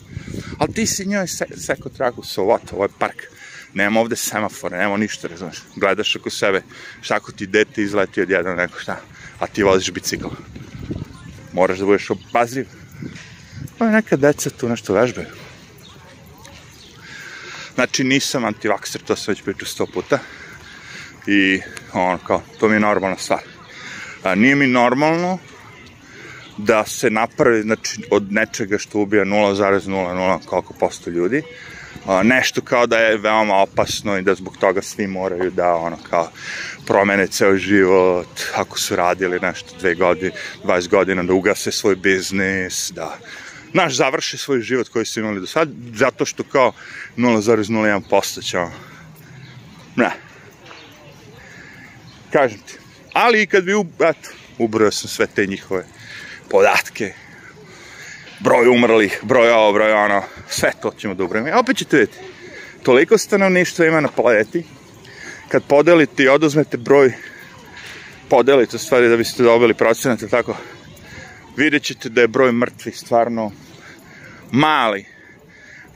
Ali 0.58 0.72
ti 0.72 0.86
si 0.86 1.06
njoj 1.06 1.28
se, 1.28 1.46
seko 1.56 1.88
traku, 1.88 2.22
what, 2.22 2.72
ovo 2.72 2.84
je 2.84 2.90
park 2.98 3.22
nema 3.74 4.00
ovde 4.00 4.16
semafora, 4.16 4.78
nema 4.78 4.96
ništa, 4.96 5.28
razumeš. 5.28 5.62
Gledaš 5.76 6.16
oko 6.16 6.30
sebe, 6.30 6.62
šta 7.00 7.14
ako 7.14 7.32
ti 7.32 7.46
dete 7.46 7.82
izleti 7.82 8.22
od 8.22 8.30
jednog 8.30 8.56
neko 8.56 8.78
šta, 8.78 9.00
a 9.38 9.46
ti 9.46 9.62
voziš 9.62 9.90
bicikl. 9.90 10.28
Moraš 11.52 11.78
da 11.78 11.84
budeš 11.84 12.10
obazriv. 12.10 12.66
Pa 13.78 13.90
neka 13.90 14.16
deca 14.16 14.50
tu 14.50 14.68
nešto 14.68 14.94
vežbaju. 14.94 15.26
Znači, 17.74 18.04
nisam 18.04 18.44
antivakser, 18.44 19.00
to 19.00 19.16
sam 19.16 19.32
već 19.32 19.42
pričao 19.42 19.68
sto 19.68 19.86
puta. 19.86 20.18
I, 21.26 21.60
ono, 21.92 22.18
kao, 22.18 22.42
to 22.60 22.68
mi 22.68 22.74
je 22.74 22.80
normalna 22.80 23.16
stvar. 23.18 23.42
A, 24.22 24.34
nije 24.34 24.54
mi 24.54 24.66
normalno 24.66 25.38
da 26.58 26.84
se 26.86 27.10
napravi, 27.10 27.62
znači, 27.62 28.02
od 28.10 28.32
nečega 28.32 28.78
što 28.78 28.98
ubija 28.98 29.24
0,00 29.24 30.38
koliko 30.44 30.74
posto 30.74 31.10
ljudi, 31.10 31.42
nešto 32.22 32.60
kao 32.60 32.86
da 32.86 32.98
je 32.98 33.16
veoma 33.16 33.56
opasno 33.56 34.18
i 34.18 34.22
da 34.22 34.34
zbog 34.34 34.56
toga 34.56 34.82
svi 34.82 35.06
moraju 35.06 35.50
da 35.50 35.74
ono 35.74 35.96
kao 36.10 36.30
promene 36.86 37.26
ceo 37.26 37.56
život, 37.56 38.40
ako 38.54 38.78
su 38.78 38.96
radili 38.96 39.40
nešto 39.40 39.78
dve 39.78 39.94
godine, 39.94 40.30
20 40.64 40.88
godina, 40.88 41.22
da 41.22 41.32
ugase 41.32 41.72
svoj 41.72 41.96
biznis, 41.96 42.92
da 42.94 43.18
naš 43.72 43.96
završi 43.96 44.38
svoj 44.38 44.60
život 44.60 44.88
koji 44.88 45.04
su 45.04 45.20
imali 45.20 45.40
do 45.40 45.46
sad, 45.46 45.68
zato 45.94 46.24
što 46.24 46.42
kao 46.42 46.72
0,01% 47.16 48.44
će 48.44 48.58
ono, 48.58 48.72
ne. 49.96 50.10
Kažem 52.32 52.58
ti. 52.58 52.78
Ali 53.12 53.42
i 53.42 53.46
kad 53.46 53.64
bi, 53.64 53.72
eto, 54.00 54.28
ubrojao 54.58 54.90
sam 54.92 55.08
sve 55.08 55.26
te 55.26 55.46
njihove 55.46 55.84
podatke, 56.50 57.12
broj 58.40 58.68
umrlih, 58.68 59.20
broj 59.22 59.50
ovo, 59.50 59.72
broj 59.72 59.92
ono, 59.92 60.22
sve 60.48 60.72
to 60.82 60.92
ćemo 60.98 61.14
da 61.14 61.24
ubrojimo. 61.24 61.58
Opet 61.58 61.76
ćete 61.76 61.96
vidjeti, 61.96 62.18
toliko 62.82 63.18
stanovništva 63.18 63.86
ima 63.86 64.00
na 64.00 64.08
planeti, 64.08 64.64
kad 65.48 65.62
podelite 65.64 66.22
i 66.22 66.28
oduzmete 66.28 66.76
broj, 66.76 67.12
podelite 68.28 68.78
stvari 68.78 69.08
da 69.08 69.16
biste 69.16 69.42
dobili 69.42 69.74
procenat, 69.74 70.20
tako, 70.30 70.56
vidjet 71.56 71.82
ćete 71.82 72.08
da 72.08 72.20
je 72.20 72.28
broj 72.28 72.52
mrtvih 72.52 72.98
stvarno 72.98 73.52
mali 74.50 75.04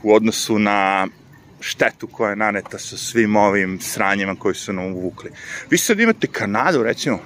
u 0.03 0.13
odnosu 0.13 0.59
na 0.59 1.07
štetu 1.59 2.07
koja 2.07 2.29
je 2.29 2.35
naneta 2.35 2.79
sa 2.79 2.97
svim 2.97 3.35
ovim 3.35 3.79
sranjima 3.81 4.35
koji 4.35 4.55
su 4.55 4.73
nam 4.73 4.85
uvukli. 4.85 5.31
Vi 5.69 5.77
sad 5.77 5.99
imate 5.99 6.27
Kanadu, 6.27 6.83
recimo, 6.83 7.19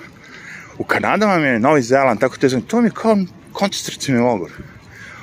u 0.78 0.84
Kanada 0.84 1.26
vam 1.26 1.44
je 1.44 1.60
Novi 1.60 1.82
Zeland, 1.82 2.20
tako 2.20 2.38
te 2.38 2.50
znam, 2.50 2.62
to 2.62 2.82
mi 2.82 2.88
je 2.88 2.92
kao 2.92 3.18
koncentracijni 3.52 4.20
logor. 4.20 4.52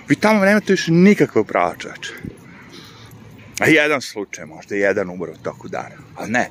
Vi 0.09 0.17
tamo 0.17 0.45
nemate 0.45 0.73
više 0.73 0.93
nikakve 0.93 1.45
prava 1.45 1.75
čoveče. 1.79 2.13
A 3.61 3.67
jedan 3.67 4.01
slučaj, 4.01 4.47
možda 4.47 4.75
jedan 4.75 5.11
umro 5.11 5.33
u 5.33 5.43
toku 5.43 5.69
dana. 5.69 5.97
Ali 6.17 6.31
ne. 6.31 6.51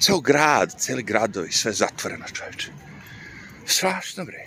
Ceo 0.00 0.20
grad, 0.20 0.74
celi 0.78 1.02
gradovi, 1.02 1.52
sve 1.52 1.72
zatvoreno 1.72 2.24
čoveče. 2.32 2.70
Strašno 3.66 4.24
bre. 4.24 4.44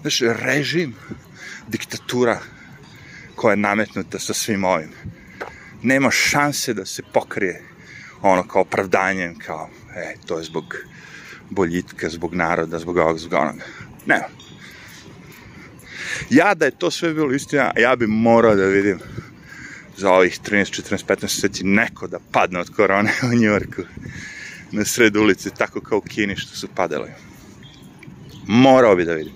Znaš, 0.00 0.20
režim, 0.20 0.94
diktatura 1.68 2.38
koja 3.34 3.52
je 3.52 3.56
nametnuta 3.56 4.18
sa 4.18 4.34
svim 4.34 4.64
ovim. 4.64 4.90
Nema 5.82 6.10
šanse 6.10 6.74
da 6.74 6.86
se 6.86 7.02
pokrije 7.12 7.62
ono 8.22 8.48
kao 8.48 8.62
opravdanjem, 8.62 9.38
kao, 9.38 9.70
e, 9.96 10.14
to 10.26 10.38
je 10.38 10.44
zbog 10.44 10.76
boljitka, 11.50 12.08
zbog 12.08 12.34
naroda, 12.34 12.78
zbog 12.78 12.96
ovog, 12.96 13.18
zbog 13.18 13.32
onoga. 13.32 13.64
Nema. 14.06 14.24
Ja 16.30 16.54
da 16.54 16.64
je 16.64 16.78
to 16.78 16.90
sve 16.90 17.14
bilo 17.14 17.32
istina, 17.32 17.72
ja 17.76 17.96
bi 17.96 18.06
morao 18.06 18.54
da 18.54 18.64
vidim 18.64 18.98
za 19.96 20.12
ovih 20.12 20.40
13, 20.40 20.82
14, 20.82 21.04
15 21.06 21.22
meseci 21.22 21.64
neko 21.64 22.06
da 22.06 22.18
padne 22.32 22.60
od 22.60 22.70
korone 22.76 23.12
u 23.32 23.34
Njorku 23.36 23.82
na 24.72 24.84
sred 24.84 25.16
ulici, 25.16 25.50
tako 25.58 25.80
kao 25.80 25.98
u 25.98 26.00
Kini 26.00 26.36
što 26.36 26.56
su 26.56 26.68
padali. 26.74 27.10
Morao 28.46 28.96
bi 28.96 29.04
da 29.04 29.14
vidim. 29.14 29.32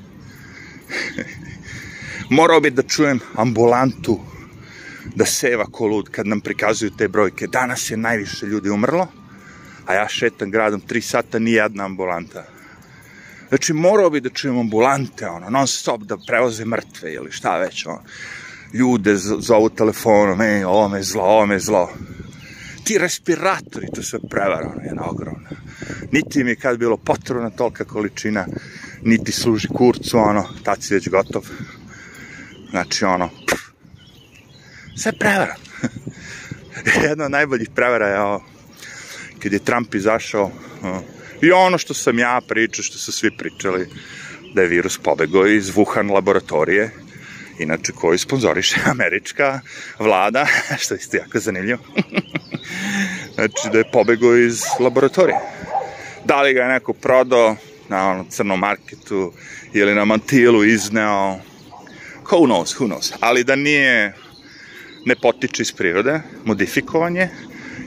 Morao 2.38 2.60
bi 2.60 2.70
da 2.70 2.82
čujem 2.82 3.20
ambulantu 3.34 4.20
da 5.14 5.26
seva 5.26 5.64
ko 5.64 5.86
lud 5.86 6.08
kad 6.10 6.26
nam 6.26 6.40
prikazuju 6.40 6.90
te 6.90 7.08
brojke. 7.08 7.46
Danas 7.46 7.90
je 7.90 7.96
najviše 7.96 8.46
ljudi 8.46 8.70
umrlo, 8.70 9.06
a 9.88 9.94
ja 9.94 10.08
šetam 10.08 10.50
gradom 10.50 10.82
3 10.88 11.00
sata, 11.00 11.38
ni 11.38 11.52
jedna 11.52 11.84
ambulanta 11.84 12.44
Znači, 13.48 13.72
morao 13.72 14.10
bi 14.10 14.20
da 14.20 14.30
čujem 14.30 14.58
ambulante, 14.58 15.26
ono, 15.26 15.50
non 15.50 15.66
stop 15.66 16.02
da 16.02 16.16
prevoze 16.26 16.64
mrtve 16.64 17.12
ili 17.12 17.32
šta 17.32 17.56
već, 17.58 17.86
ono. 17.86 18.02
Ljude 18.72 19.16
zovu 19.16 19.68
telefonom, 19.68 20.40
ej, 20.40 20.64
ovo 20.64 20.88
me 20.88 21.02
zlo, 21.02 21.22
ovo 21.22 21.46
me 21.46 21.58
zlo. 21.58 21.92
Ti 22.84 22.98
respiratori, 22.98 23.86
to 23.94 24.02
sve 24.02 24.18
prevara, 24.30 24.70
ono, 24.74 24.82
jedna 24.84 25.10
ogromna. 25.10 25.48
Niti 26.12 26.44
mi 26.44 26.50
je 26.50 26.56
kad 26.56 26.78
bilo 26.78 26.96
potrebna 26.96 27.50
tolika 27.50 27.84
količina, 27.84 28.46
niti 29.02 29.32
služi 29.32 29.68
kurcu, 29.68 30.18
ono, 30.18 30.44
tad 30.62 30.82
si 30.82 30.94
već 30.94 31.08
gotov. 31.08 31.48
Znači, 32.70 33.04
ono, 33.04 33.28
pff, 33.28 33.62
sve 34.96 35.12
prevara. 35.12 35.54
Jedna 37.08 37.24
od 37.24 37.30
najboljih 37.30 37.70
prevara 37.74 38.08
je 38.08 38.20
ovo, 38.20 38.44
kad 39.42 39.52
je 39.52 39.58
Trump 39.58 39.94
izašao, 39.94 40.50
ono, 40.82 41.02
I 41.42 41.52
ono 41.52 41.78
što 41.78 41.94
sam 41.94 42.18
ja 42.18 42.40
pričao, 42.48 42.82
što 42.82 42.98
su 42.98 43.12
svi 43.12 43.30
pričali, 43.30 43.88
da 44.54 44.62
je 44.62 44.68
virus 44.68 44.98
pobegao 44.98 45.46
iz 45.46 45.70
Wuhan 45.70 46.12
laboratorije, 46.12 46.90
inače 47.58 47.92
koji 47.92 48.18
sponzoriše 48.18 48.80
američka 48.92 49.60
vlada, 49.98 50.46
što 50.82 50.94
je 50.94 50.98
isto 50.98 51.16
jako 51.16 51.38
zanimljivo. 51.38 51.78
znači 53.34 53.68
da 53.72 53.78
je 53.78 53.90
pobegao 53.92 54.36
iz 54.36 54.62
laboratorije. 54.80 55.38
Da 56.24 56.42
li 56.42 56.54
ga 56.54 56.62
je 56.62 56.68
neko 56.68 56.92
prodao 56.92 57.56
na 57.88 58.10
ono 58.10 58.24
crnom 58.30 58.58
marketu 58.58 59.32
ili 59.72 59.94
na 59.94 60.04
mantilu 60.04 60.64
izneo, 60.64 61.38
who 62.24 62.46
knows, 62.46 62.78
who 62.78 62.86
knows. 62.86 63.14
Ali 63.20 63.44
da 63.44 63.56
nije, 63.56 64.14
ne 65.06 65.14
potiče 65.22 65.62
iz 65.62 65.72
prirode, 65.72 66.20
modifikovanje, 66.44 67.28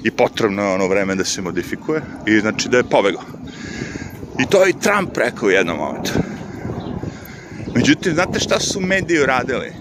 i 0.04 0.12
potrebno 0.12 0.64
je 0.64 0.74
ono 0.74 0.88
vreme 0.88 1.16
da 1.16 1.26
se 1.26 1.42
modifikuje 1.42 2.02
i 2.26 2.40
znači 2.40 2.70
da 2.70 2.78
je 2.78 2.84
pobegao. 2.84 3.24
I 4.40 4.46
to 4.50 4.64
je 4.64 4.70
i 4.70 4.80
Trump 4.80 5.18
rekao 5.18 5.48
u 5.48 5.52
jednom 5.52 5.78
momentu. 5.78 6.12
Međutim, 7.76 8.14
znate 8.14 8.40
šta 8.40 8.60
su 8.60 8.80
mediji 8.80 9.20
uradili? 9.20 9.74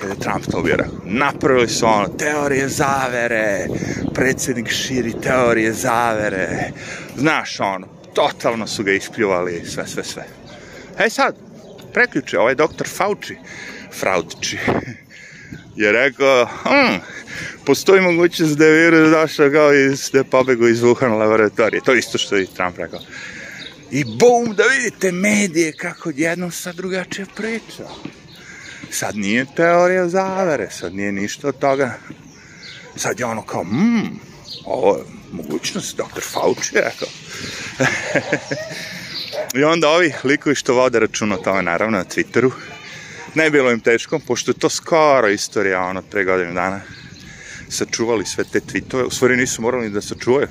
Kada 0.00 0.12
je 0.12 0.18
Trump 0.18 0.46
to 0.50 0.62
bio. 0.62 0.76
Napravili 1.04 1.68
su 1.68 1.86
ono, 1.86 2.08
teorije 2.08 2.68
zavere, 2.68 3.66
predsednik 4.14 4.70
širi 4.70 5.12
teorije 5.22 5.72
zavere. 5.72 6.70
Znaš, 7.16 7.60
ono, 7.60 7.86
totalno 8.14 8.66
su 8.66 8.84
ga 8.84 8.92
ispljuvali, 8.92 9.64
sve, 9.64 9.86
sve, 9.86 10.04
sve. 10.04 10.24
E 10.98 11.10
sad, 11.10 11.34
preključe, 11.92 12.38
ovaj 12.38 12.54
doktor 12.54 12.88
Fauci, 12.88 13.36
Fraudči, 14.00 14.58
je 15.82 15.92
rekao, 15.92 16.46
hm, 16.46 16.96
postoji 17.66 18.00
mogućnost 18.00 18.58
da 18.58 18.66
je 18.66 18.84
virus 18.84 19.10
došao 19.10 19.50
kao 19.50 19.74
iz, 19.74 20.10
da 20.12 20.18
je 20.18 20.24
pobegao 20.24 20.68
iz 20.68 20.80
Wuhan 20.80 21.18
laboratorije. 21.18 21.80
To 21.84 21.94
isto 21.94 22.18
što 22.18 22.36
je 22.36 22.42
i 22.42 22.46
Trump 22.46 22.78
rekao. 22.78 23.00
I 23.90 24.04
bum, 24.04 24.54
da 24.54 24.64
vidite 24.64 25.12
medije 25.12 25.72
kako 25.72 26.12
jednom 26.14 26.50
sad 26.50 26.76
drugačije 26.76 27.26
priča. 27.36 27.84
Sad 28.90 29.16
nije 29.16 29.46
teorija 29.56 30.08
zavere, 30.08 30.70
sad 30.70 30.94
nije 30.94 31.12
ništa 31.12 31.48
od 31.48 31.58
toga. 31.58 31.98
Sad 32.96 33.20
je 33.20 33.26
ono 33.26 33.42
kao, 33.42 33.64
mmm, 33.64 34.20
ovo 34.64 34.96
je 34.96 35.02
mogućnost, 35.32 35.96
dr. 35.96 36.20
Fauci 36.20 36.76
je 36.76 36.82
rekao. 36.82 37.08
I 39.60 39.64
onda 39.64 39.88
ovi 39.88 40.12
likovi 40.24 40.54
što 40.54 40.74
vode 40.74 41.00
račun 41.00 41.32
o 41.32 41.36
tome, 41.36 41.62
naravno, 41.62 41.98
na 41.98 42.04
Twitteru, 42.04 42.50
ne 43.34 43.50
bilo 43.50 43.70
im 43.70 43.80
teško, 43.80 44.18
pošto 44.18 44.50
je 44.50 44.58
to 44.58 44.68
skoro 44.68 45.28
istorija, 45.28 45.82
ono, 45.82 46.02
pre 46.02 46.24
godinu 46.24 46.54
dana, 46.54 46.80
sačuvali 47.76 48.26
sve 48.26 48.44
te 48.44 48.60
tweetove, 48.60 49.04
u 49.06 49.10
stvari 49.10 49.36
nisu 49.36 49.62
morali 49.62 49.90
da 49.90 50.02
sačuvaju, 50.02 50.48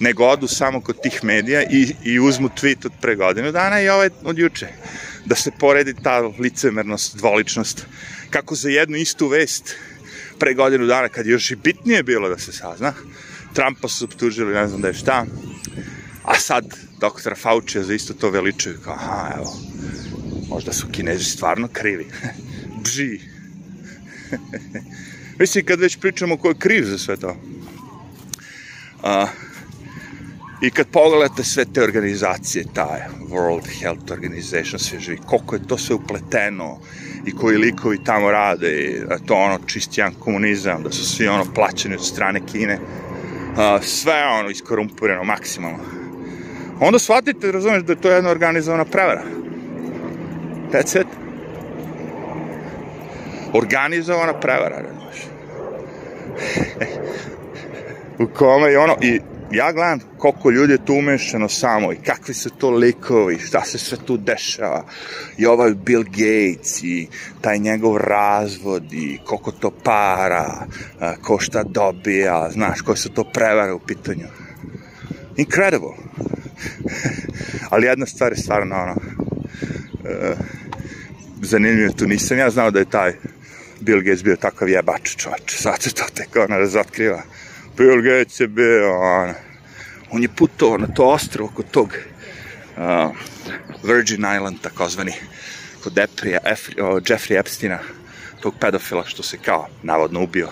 nego 0.00 0.26
odu 0.26 0.48
samo 0.48 0.80
kod 0.80 1.02
tih 1.02 1.24
medija 1.24 1.62
i, 1.62 1.94
i 2.04 2.18
uzmu 2.20 2.48
tweet 2.48 2.86
od 2.86 2.92
pre 3.00 3.16
godinu 3.16 3.52
dana 3.52 3.80
i 3.80 3.88
ovaj 3.88 4.10
od 4.24 4.38
juče. 4.38 4.68
Da 5.24 5.34
se 5.34 5.50
poredi 5.58 5.94
ta 6.02 6.20
licemernost, 6.38 7.16
dvoličnost, 7.16 7.86
kako 8.30 8.54
za 8.54 8.68
jednu 8.68 8.96
istu 8.96 9.28
vest 9.28 9.76
pre 10.38 10.54
godinu 10.54 10.86
dana, 10.86 11.08
kad 11.08 11.26
još 11.26 11.50
i 11.50 11.56
bitnije 11.56 12.02
bilo 12.02 12.28
da 12.28 12.38
se 12.38 12.52
sazna, 12.52 12.94
Trumpa 13.52 13.88
su 13.88 14.04
optužili, 14.04 14.54
ne 14.54 14.68
znam 14.68 14.80
da 14.80 14.88
je 14.88 14.94
šta, 14.94 15.26
a 16.22 16.34
sad 16.38 16.64
doktora 17.00 17.36
Fauci 17.36 17.84
za 17.84 17.94
isto 17.94 18.14
to 18.14 18.30
veličuju, 18.30 18.78
kao, 18.84 18.94
aha, 18.94 19.30
evo, 19.36 19.56
možda 20.48 20.72
su 20.72 20.86
kinezi 20.92 21.24
stvarno 21.24 21.68
krivi. 21.72 22.06
Bži. 22.84 23.20
Mislim, 25.42 25.64
kad 25.64 25.80
već 25.80 25.96
pričamo 25.96 26.36
ko 26.36 26.48
je 26.48 26.54
kriv 26.54 26.84
za 26.84 26.98
sve 26.98 27.16
to. 27.16 27.36
A, 29.02 29.26
I 30.62 30.70
kad 30.70 30.86
pogledate 30.86 31.44
sve 31.44 31.64
te 31.64 31.82
organizacije, 31.82 32.64
ta 32.74 32.98
World 33.28 33.80
Health 33.80 34.12
Organization, 34.12 34.78
sve 34.78 35.00
živi, 35.00 35.18
koliko 35.26 35.54
je 35.54 35.66
to 35.66 35.78
sve 35.78 35.94
upleteno 35.94 36.78
i 37.26 37.32
koji 37.32 37.58
likovi 37.58 38.04
tamo 38.04 38.30
rade, 38.30 38.68
i 38.68 39.00
to 39.26 39.34
ono 39.34 39.58
čist 39.66 39.98
jedan 39.98 40.14
komunizam, 40.14 40.82
da 40.82 40.92
su 40.92 41.16
svi 41.16 41.28
ono 41.28 41.44
plaćeni 41.54 41.94
od 41.94 42.06
strane 42.06 42.40
Kine, 42.52 42.78
a, 43.56 43.78
sve 43.82 44.24
ono 44.40 44.50
iskorumpirano 44.50 45.24
maksimalno. 45.24 45.84
Onda 46.80 46.98
shvatite, 46.98 47.52
razumeš, 47.52 47.82
da 47.82 47.92
je 47.92 48.00
to 48.00 48.10
jedna 48.10 48.30
organizovana 48.30 48.84
prevara. 48.84 49.22
That's 50.72 51.00
it. 51.00 51.06
Organizovana 53.52 54.40
prevara, 54.40 54.76
razumeš. 54.76 55.31
U 58.18 58.26
kome 58.26 58.72
i 58.72 58.76
ono, 58.76 58.96
i 59.00 59.20
ja 59.52 59.72
gledam 59.72 60.00
koliko 60.18 60.50
ljudi 60.50 60.72
je 60.72 60.84
tu 60.84 60.94
umešano 60.94 61.48
samo 61.48 61.92
i 61.92 61.96
kakvi 61.96 62.34
su 62.34 62.50
to 62.50 62.70
likovi, 62.70 63.38
šta 63.38 63.64
se 63.64 63.78
sve 63.78 63.98
tu 64.06 64.16
dešava. 64.16 64.84
I 65.38 65.46
ovaj 65.46 65.74
Bill 65.74 66.04
Gates 66.04 66.82
i 66.82 67.08
taj 67.40 67.58
njegov 67.58 67.96
razvod 67.96 68.92
i 68.92 69.18
koliko 69.24 69.50
to 69.50 69.70
para, 69.70 70.66
ko 71.22 71.38
šta 71.38 71.62
dobija, 71.62 72.50
znaš, 72.52 72.80
koje 72.80 72.96
su 72.96 73.08
to 73.08 73.24
prevare 73.24 73.72
u 73.72 73.78
pitanju. 73.78 74.26
Incredible. 75.36 75.94
Ali 77.70 77.86
jedna 77.86 78.06
stvar 78.06 78.32
je 78.32 78.38
stvarno 78.38 78.76
ono, 78.76 78.92
uh, 78.92 80.38
zanimljivo 81.42 81.92
tu 81.92 82.06
nisam 82.06 82.38
ja 82.38 82.50
znao 82.50 82.70
da 82.70 82.78
je 82.78 82.84
taj 82.84 83.12
Bill 83.82 84.02
Gates 84.02 84.22
bio 84.22 84.36
takav 84.36 84.68
jebač 84.68 85.16
čovječ. 85.16 85.56
Sad 85.56 85.82
se 85.82 85.94
to 85.94 86.04
tek 86.14 86.36
ona 86.36 86.58
razotkriva. 86.58 87.22
Bill 87.76 88.02
Gates 88.02 88.40
je 88.40 88.46
bio 88.46 88.92
on, 89.00 89.34
on 90.10 90.22
je 90.22 90.28
putovao 90.28 90.78
na 90.78 90.86
to 90.86 91.04
ostrovo 91.04 91.52
kod 91.54 91.70
tog 91.70 91.88
uh, 92.76 93.16
Virgin 93.82 94.24
Island 94.36 94.60
takozvani 94.62 95.12
kod 95.82 95.92
Deprija, 95.92 96.38
Efri, 96.44 96.80
o, 96.80 97.00
Jeffrey 97.00 97.38
Epsteina 97.40 97.78
tog 98.40 98.54
pedofila 98.60 99.04
što 99.04 99.22
se 99.22 99.38
kao 99.38 99.68
navodno 99.82 100.22
ubio 100.22 100.48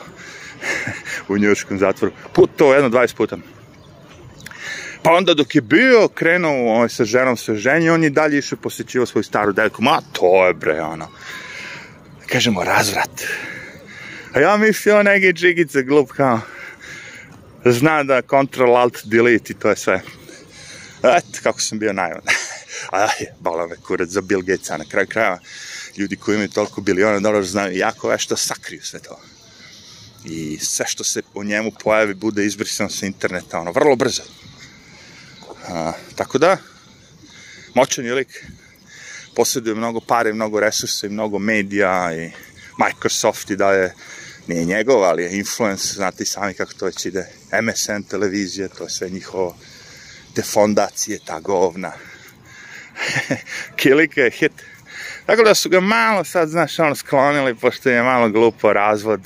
u 1.28 1.38
njujorskom 1.38 1.78
zatvoru. 1.78 2.14
Putovao 2.32 2.74
jedno 2.74 2.90
20 2.90 3.14
puta. 3.14 3.36
Pa 5.02 5.12
onda 5.12 5.34
dok 5.34 5.54
je 5.54 5.60
bio 5.60 6.08
krenuo 6.08 6.74
ovaj, 6.74 6.88
sa 6.88 7.04
ženom 7.04 7.36
se 7.36 7.54
ženje, 7.54 7.92
on 7.92 8.04
je 8.04 8.10
dalje 8.10 8.38
išao 8.38 8.58
posjećivao 8.62 9.06
svoju 9.06 9.22
staru 9.22 9.52
devku. 9.52 9.82
Ma 9.82 10.00
to 10.12 10.46
je 10.46 10.54
bre, 10.54 10.80
ono. 10.80 11.08
Kažemo, 12.32 12.64
razvrat. 12.64 13.22
A 14.32 14.40
ja 14.40 14.56
mislio 14.56 15.02
neke 15.02 15.32
džigice 15.32 15.82
glup 15.82 16.10
kao 16.10 16.40
zna 17.64 18.02
da 18.02 18.22
Ctrl 18.22 18.76
Alt 18.76 18.98
Delete 19.04 19.52
i 19.52 19.56
to 19.56 19.70
je 19.70 19.76
sve. 19.76 20.02
Eto, 21.02 21.38
kako 21.42 21.60
sam 21.60 21.78
bio 21.78 21.92
naivan. 21.92 22.22
Aj, 22.90 23.26
bala 23.40 23.66
me 23.66 23.76
kurac 23.76 24.08
za 24.08 24.20
Bill 24.20 24.42
Gatesa 24.42 24.76
na 24.76 24.84
kraju 24.84 25.06
krajeva. 25.06 25.38
Ljudi 25.96 26.16
koji 26.16 26.34
imaju 26.34 26.48
toliko 26.48 26.80
biliona 26.80 27.20
dolara 27.20 27.42
znaju 27.42 27.76
jako 27.76 28.08
vešto 28.08 28.36
sakriju 28.36 28.82
sve 28.82 29.00
to. 29.00 29.20
I 30.24 30.58
sve 30.58 30.86
što 30.86 31.04
se 31.04 31.22
o 31.34 31.44
njemu 31.44 31.72
pojavi 31.82 32.14
bude 32.14 32.46
izbrisano 32.46 32.90
sa 32.90 33.06
interneta, 33.06 33.58
ono, 33.58 33.72
vrlo 33.72 33.96
brzo. 33.96 34.22
A, 35.68 35.92
tako 36.16 36.38
da, 36.38 36.56
moćan 37.74 38.04
je 38.04 38.14
lik, 38.14 38.46
posjeduje 39.40 39.74
mnogo 39.74 40.00
pare, 40.00 40.32
mnogo 40.32 40.60
resursa 40.60 41.06
i 41.06 41.10
mnogo 41.10 41.38
medija 41.38 42.12
i 42.14 42.30
Microsoft 42.78 43.50
i 43.50 43.56
da 43.56 43.72
je 43.72 43.94
nije 44.46 44.64
njegov, 44.64 45.04
ali 45.04 45.22
je 45.22 45.38
influence, 45.38 45.94
znate 45.94 46.22
i 46.22 46.26
sami 46.26 46.54
kako 46.54 46.72
to 46.72 46.84
već 46.84 47.06
ide, 47.06 47.26
MSN 47.62 48.02
televizije, 48.10 48.68
to 48.68 48.84
je 48.84 48.90
sve 48.90 49.08
njihovo, 49.08 49.56
te 50.34 50.42
fondacije, 50.42 51.18
ta 51.24 51.40
govna. 51.40 51.92
Kilika 53.80 54.20
je 54.20 54.30
hit. 54.30 54.52
Tako 55.26 55.42
da 55.42 55.54
su 55.54 55.68
ga 55.68 55.80
malo 55.80 56.24
sad, 56.24 56.48
znaš, 56.48 56.78
ono 56.78 56.94
sklonili, 56.94 57.54
pošto 57.54 57.90
je 57.90 58.02
malo 58.02 58.28
glupo 58.28 58.72
razvod, 58.72 59.20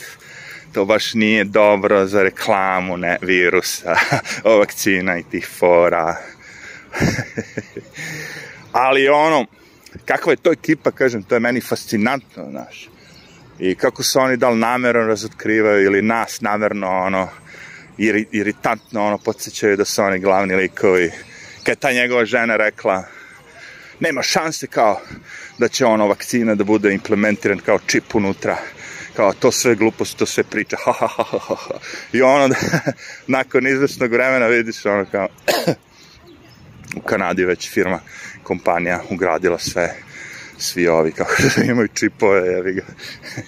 to 0.73 0.85
baš 0.85 1.15
nije 1.15 1.45
dobro 1.45 2.07
za 2.07 2.23
reklamu, 2.23 2.97
ne, 2.97 3.19
virusa, 3.21 3.97
vakcina 4.61 5.19
i 5.19 5.25
tih 5.31 5.49
fora. 5.59 6.17
Ali 8.73 9.09
ono, 9.09 9.47
kakva 10.05 10.33
je 10.33 10.37
to 10.37 10.53
ekipa, 10.53 10.91
kažem, 10.91 11.23
to 11.23 11.35
je 11.35 11.41
meni 11.41 11.61
fascinantno, 11.61 12.51
znaš. 12.51 12.89
I 13.59 13.75
kako 13.75 14.03
su 14.03 14.19
oni 14.19 14.37
da 14.37 14.49
li 14.51 14.59
namerno 14.59 15.07
razotkrivaju 15.07 15.85
ili 15.85 16.03
nas 16.03 16.41
namerno, 16.41 16.89
ono, 16.89 17.29
iri, 17.99 18.27
iritantno, 18.33 19.07
ono, 19.07 19.19
podsjećaju 19.19 19.77
da 19.77 19.85
su 19.85 20.03
oni 20.03 20.19
glavni 20.19 20.55
likovi. 20.55 21.11
Kad 21.63 21.79
ta 21.79 21.93
njegova 21.93 22.25
žena 22.25 22.57
rekla, 22.57 23.05
nema 24.01 24.23
šanse 24.23 24.67
kao 24.67 25.01
da 25.59 25.69
će 25.69 25.87
ono 25.87 26.07
vakcina 26.07 26.55
da 26.55 26.65
bude 26.65 26.93
implementiran 26.93 27.59
kao 27.59 27.79
čip 27.87 28.15
unutra 28.15 28.57
kao 29.17 29.33
to 29.33 29.53
sve 29.53 29.75
glupost, 29.75 30.19
to 30.19 30.27
sve 30.27 30.45
priča, 30.45 30.77
ha, 30.85 30.93
ha, 30.93 31.07
ha, 31.07 31.39
ha, 31.39 31.55
ha. 31.55 31.75
I 32.13 32.23
ono, 32.23 32.49
da, 32.49 32.57
nakon 33.37 33.67
izvršnog 33.67 34.13
vremena 34.13 34.47
vidiš 34.47 34.87
ono 34.87 35.05
kao, 35.11 35.29
u 36.97 37.01
Kanadi 37.01 37.45
već 37.45 37.71
firma, 37.71 38.01
kompanija 38.43 39.03
ugradila 39.11 39.59
sve, 39.59 39.95
svi 40.59 40.89
ovi, 40.89 41.13
kako 41.13 41.35
da 41.43 41.65
imaju 41.73 41.89
čipove, 41.89 42.49
jevi 42.49 42.73
ga. 42.73 42.85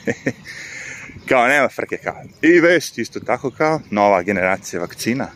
kao, 1.28 1.48
nema 1.48 1.68
frke 1.68 1.96
kao. 1.96 2.22
I 2.42 2.60
vest 2.60 2.98
isto 2.98 3.20
tako 3.20 3.50
kao, 3.50 3.80
nova 3.90 4.22
generacija 4.22 4.80
vakcina 4.80 5.28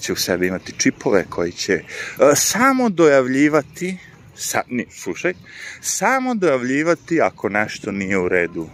će 0.00 0.12
u 0.12 0.16
sebi 0.16 0.46
imati 0.46 0.72
čipove 0.78 1.24
koji 1.28 1.52
će 1.52 1.82
uh, 1.82 2.26
samo 2.34 2.88
dojavljivati, 2.88 3.98
sa, 4.36 4.62
ni, 4.68 4.86
slušaj, 4.90 5.34
samo 5.80 6.34
dojavljivati 6.34 7.20
ako 7.20 7.48
nešto 7.48 7.92
nije 7.92 8.18
u 8.18 8.28
redu 8.28 8.68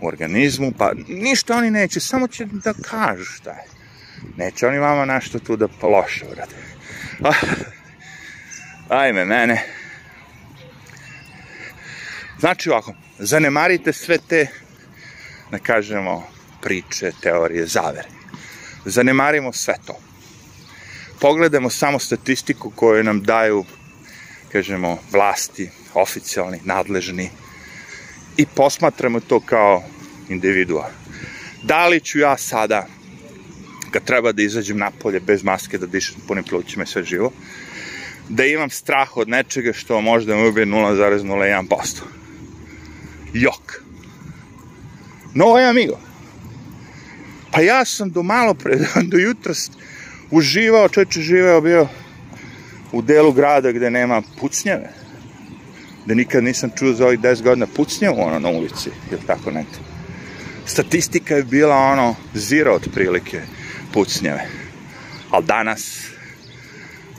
u 0.00 0.06
organizmu, 0.06 0.72
pa 0.78 0.92
ništa 1.08 1.56
oni 1.56 1.70
neće, 1.70 2.00
samo 2.00 2.28
će 2.28 2.44
da 2.44 2.74
kažu 2.90 3.24
šta 3.24 3.50
je. 3.50 3.64
Neće 4.36 4.66
oni 4.66 4.78
vama 4.78 5.04
nešto 5.04 5.38
tu 5.38 5.56
da 5.56 5.68
loše 5.82 6.24
urade. 6.32 6.54
Ajme 8.88 9.24
mene. 9.24 9.64
Znači 12.38 12.70
ovako, 12.70 12.94
zanemarite 13.18 13.92
sve 13.92 14.18
te, 14.28 14.46
da 15.50 15.58
kažemo, 15.58 16.26
priče, 16.62 17.12
teorije, 17.20 17.66
zavere. 17.66 18.08
Zanemarimo 18.84 19.52
sve 19.52 19.74
to. 19.86 19.98
Pogledamo 21.20 21.70
samo 21.70 21.98
statistiku 21.98 22.70
koju 22.70 23.04
nam 23.04 23.22
daju, 23.22 23.64
kažemo, 24.52 24.98
vlasti, 25.12 25.70
oficijalni, 25.94 26.60
nadležni, 26.64 27.30
i 28.36 28.46
posmatramo 28.46 29.20
to 29.20 29.40
kao 29.40 29.82
individua. 30.28 30.90
Da 31.62 31.86
li 31.88 32.00
ću 32.00 32.18
ja 32.18 32.36
sada, 32.36 32.86
kad 33.90 34.04
treba 34.04 34.32
da 34.32 34.42
izađem 34.42 34.78
napolje 34.78 35.20
bez 35.20 35.42
maske, 35.42 35.78
da 35.78 35.86
dišem 35.86 36.16
punim 36.28 36.44
plućima 36.44 36.84
i 36.84 36.86
sve 36.86 37.04
živo, 37.04 37.32
da 38.28 38.44
imam 38.44 38.70
strah 38.70 39.16
od 39.16 39.28
nečega 39.28 39.72
što 39.72 40.00
možda 40.00 40.36
me 40.36 40.48
ubije 40.48 40.66
0,01%. 40.66 42.00
Jok. 43.32 43.82
No, 45.34 45.58
je 45.58 45.68
amigo. 45.68 45.98
Pa 47.50 47.60
ja 47.60 47.84
sam 47.84 48.10
do 48.10 48.22
malo 48.22 48.54
pre, 48.54 48.76
do 49.10 49.18
jutros 49.18 49.70
uživao, 50.30 50.88
čeče 50.88 51.20
živeo 51.20 51.60
bio 51.60 51.88
u 52.92 53.02
delu 53.02 53.32
grada 53.32 53.72
gde 53.72 53.90
nema 53.90 54.22
pucnjeve, 54.40 54.90
gde 56.04 56.14
nikad 56.14 56.44
nisam 56.44 56.70
čuo 56.78 56.92
za 56.92 57.06
ovih 57.06 57.20
10 57.20 57.42
godina 57.42 57.66
pucnjevu 57.66 58.20
ono 58.20 58.38
na 58.38 58.48
ulici, 58.48 58.90
ili 59.10 59.20
tako 59.26 59.50
nekde. 59.50 59.78
Statistika 60.66 61.36
je 61.36 61.42
bila 61.42 61.76
ono 61.76 62.14
zero 62.34 62.74
otprilike 62.74 63.40
pucnjeve. 63.92 64.48
Ali 65.30 65.44
danas, 65.44 66.06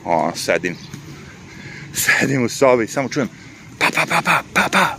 ono, 0.05 0.35
sedim, 0.35 0.77
sedim 1.95 2.43
u 2.43 2.49
sobi 2.49 2.87
samo 2.87 3.09
čujem 3.09 3.29
pa, 3.79 3.87
pa, 3.95 4.05
pa, 4.09 4.21
pa, 4.21 4.41
pa, 4.53 4.69
pa, 4.71 4.97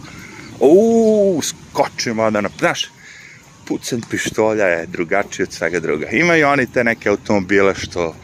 uuu, 0.60 1.42
skočim 1.42 2.18
onda 2.18 2.40
na, 2.40 2.48
znaš, 2.58 2.90
pucen 3.66 4.02
pištolja 4.10 4.64
je 4.64 4.86
drugačiji 4.86 5.44
od 5.44 5.52
svega 5.52 5.80
druga. 5.80 6.08
Imaju 6.10 6.48
oni 6.48 6.66
te 6.72 6.84
neke 6.84 7.08
automobile 7.08 7.74
što 7.74 8.14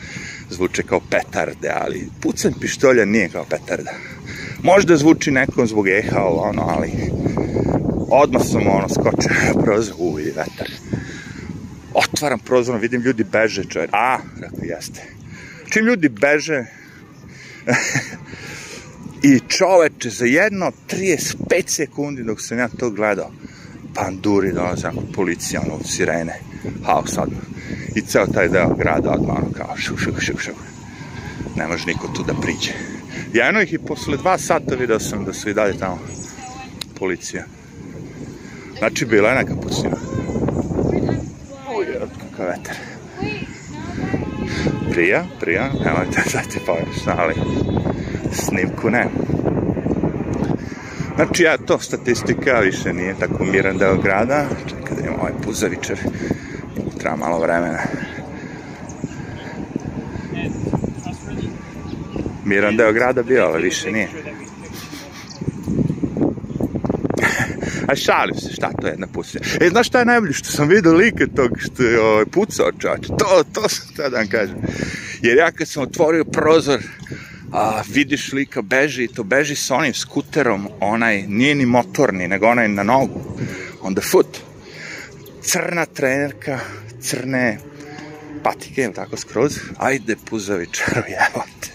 zvuče 0.51 0.83
kao 0.83 1.01
petarde, 1.11 1.73
ali 1.75 2.09
pucen 2.21 2.55
pištolja 2.61 3.05
nije 3.05 3.29
kao 3.29 3.45
petarda. 3.45 3.91
Možda 4.63 4.97
zvuči 4.97 5.31
nekom 5.31 5.67
zbog 5.67 5.89
eha, 5.89 6.25
ono, 6.25 6.63
ali 6.63 6.91
odmah 8.11 8.43
sam 8.51 8.67
ono 8.67 8.89
skočio 8.89 9.55
na 9.55 9.63
prozor, 9.63 9.95
uj, 9.99 10.23
vetar. 10.23 10.69
Otvaram 11.95 12.39
prozor, 12.39 12.81
vidim 12.81 13.01
ljudi 13.01 13.25
beže, 13.25 13.65
čovjek. 13.65 13.91
A, 13.93 14.19
rekao, 14.41 14.65
jeste. 14.65 15.03
Čim 15.71 15.87
ljudi 15.87 16.09
beže, 16.09 16.65
čoveče, 19.59 20.11
za 20.11 20.25
jedno 20.25 20.73
35 20.89 21.69
sekundi 21.69 22.25
dok 22.25 22.41
sam 22.41 22.59
ja 22.59 22.69
to 22.69 22.91
gledao, 22.91 23.31
panduri 23.95 24.53
dolaze, 24.53 24.89
policija, 25.15 25.61
ono, 25.61 25.85
sirene, 25.85 26.41
haos 26.85 27.19
odmah. 27.19 27.43
I 27.97 28.01
ceo 28.01 28.27
taj 28.27 28.49
deo 28.49 28.75
grada 28.75 29.11
odmah, 29.11 29.37
ono, 29.37 29.53
kao 29.53 29.77
šuk, 29.77 29.99
šuk, 29.99 30.21
šuk, 30.21 30.41
šuk. 30.41 30.57
Ne 31.57 31.67
može 31.67 31.87
niko 31.87 32.09
tu 32.09 32.23
da 32.23 32.35
priđe. 32.35 32.73
Jedno 33.33 33.61
ih 33.61 33.73
i 33.73 33.79
posle 33.79 34.17
dva 34.17 34.39
sata 34.39 34.75
video 34.75 35.01
sam 35.01 35.25
da 35.25 35.33
su 35.33 35.51
i 35.51 35.55
dalje 35.55 35.79
tamo 35.79 35.99
policija. 36.99 37.45
Znači, 38.79 39.07
bila 39.07 39.29
je 39.29 39.35
neka 39.35 39.55
pucina. 39.57 39.97
Uj, 41.79 41.87
kakav 42.21 42.47
vetar. 42.47 42.77
Prija, 44.93 45.25
prija, 45.41 45.71
nemojte 45.85 46.23
da 46.33 46.41
ti 46.41 46.59
pogrešno, 46.67 47.15
ali 47.17 47.35
snimku 48.33 48.91
ne. 48.91 49.07
Znači, 51.17 51.43
ja, 51.43 51.59
to 51.59 51.79
statistika 51.79 52.59
više 52.59 52.93
nije 52.93 53.15
tako 53.21 53.45
miran 53.45 53.79
deo 53.79 53.97
grada. 53.97 54.47
Čekaj 54.69 54.97
da 54.97 55.07
imam 55.07 55.21
ovaj 55.21 55.33
puzavičar. 55.45 55.99
Treba 56.99 57.17
malo 57.17 57.41
vremena. 57.41 57.79
Miran 62.45 62.77
deo 62.77 62.93
grada 62.93 63.23
bio, 63.23 63.45
ali 63.45 63.63
više 63.63 63.91
nije. 63.91 64.09
A 67.89 67.97
šalim 67.97 68.37
se, 68.37 68.53
šta 68.53 68.71
to 68.81 68.87
je 68.87 68.91
jedna 68.91 69.07
pucanja. 69.07 69.45
E, 69.61 69.69
znaš 69.69 69.87
šta 69.87 69.99
je 69.99 70.05
najbolje? 70.05 70.33
Što 70.33 70.49
sam 70.49 70.69
vidio 70.69 70.93
like 70.93 71.27
tog 71.37 71.51
što 71.59 71.83
je 71.83 72.01
ovaj, 72.01 72.25
pucao 72.25 72.73
čač. 72.79 73.07
To, 73.07 73.45
to 73.53 73.69
sam 73.69 73.87
tada 73.97 74.09
da 74.09 74.17
vam 74.17 74.29
kažem. 74.29 74.57
Jer 75.23 75.37
ja 75.37 75.51
kad 75.51 75.69
sam 75.69 75.83
otvorio 75.83 76.25
prozor, 76.25 76.81
a, 77.53 77.83
vidiš 77.89 78.33
lika 78.33 78.63
beži, 78.63 79.09
to 79.09 79.23
beži 79.23 79.57
sa 79.57 79.77
onim 79.77 79.95
skuterom, 79.95 80.69
onaj, 80.81 81.23
nije 81.29 81.55
ni 81.55 81.67
motorni, 81.67 82.29
nego 82.29 82.47
onaj 82.47 82.69
na 82.69 82.83
nogu, 82.83 83.21
on 83.83 83.95
the 83.95 84.05
foot. 84.11 84.39
Crna 85.43 85.87
trenerka, 85.87 86.59
crne 87.01 87.59
patike, 88.43 88.91
tako 88.95 89.17
skroz, 89.17 89.59
ajde 89.79 90.17
puzavičaru, 90.31 91.03
evo 91.31 91.45
te. 91.61 91.69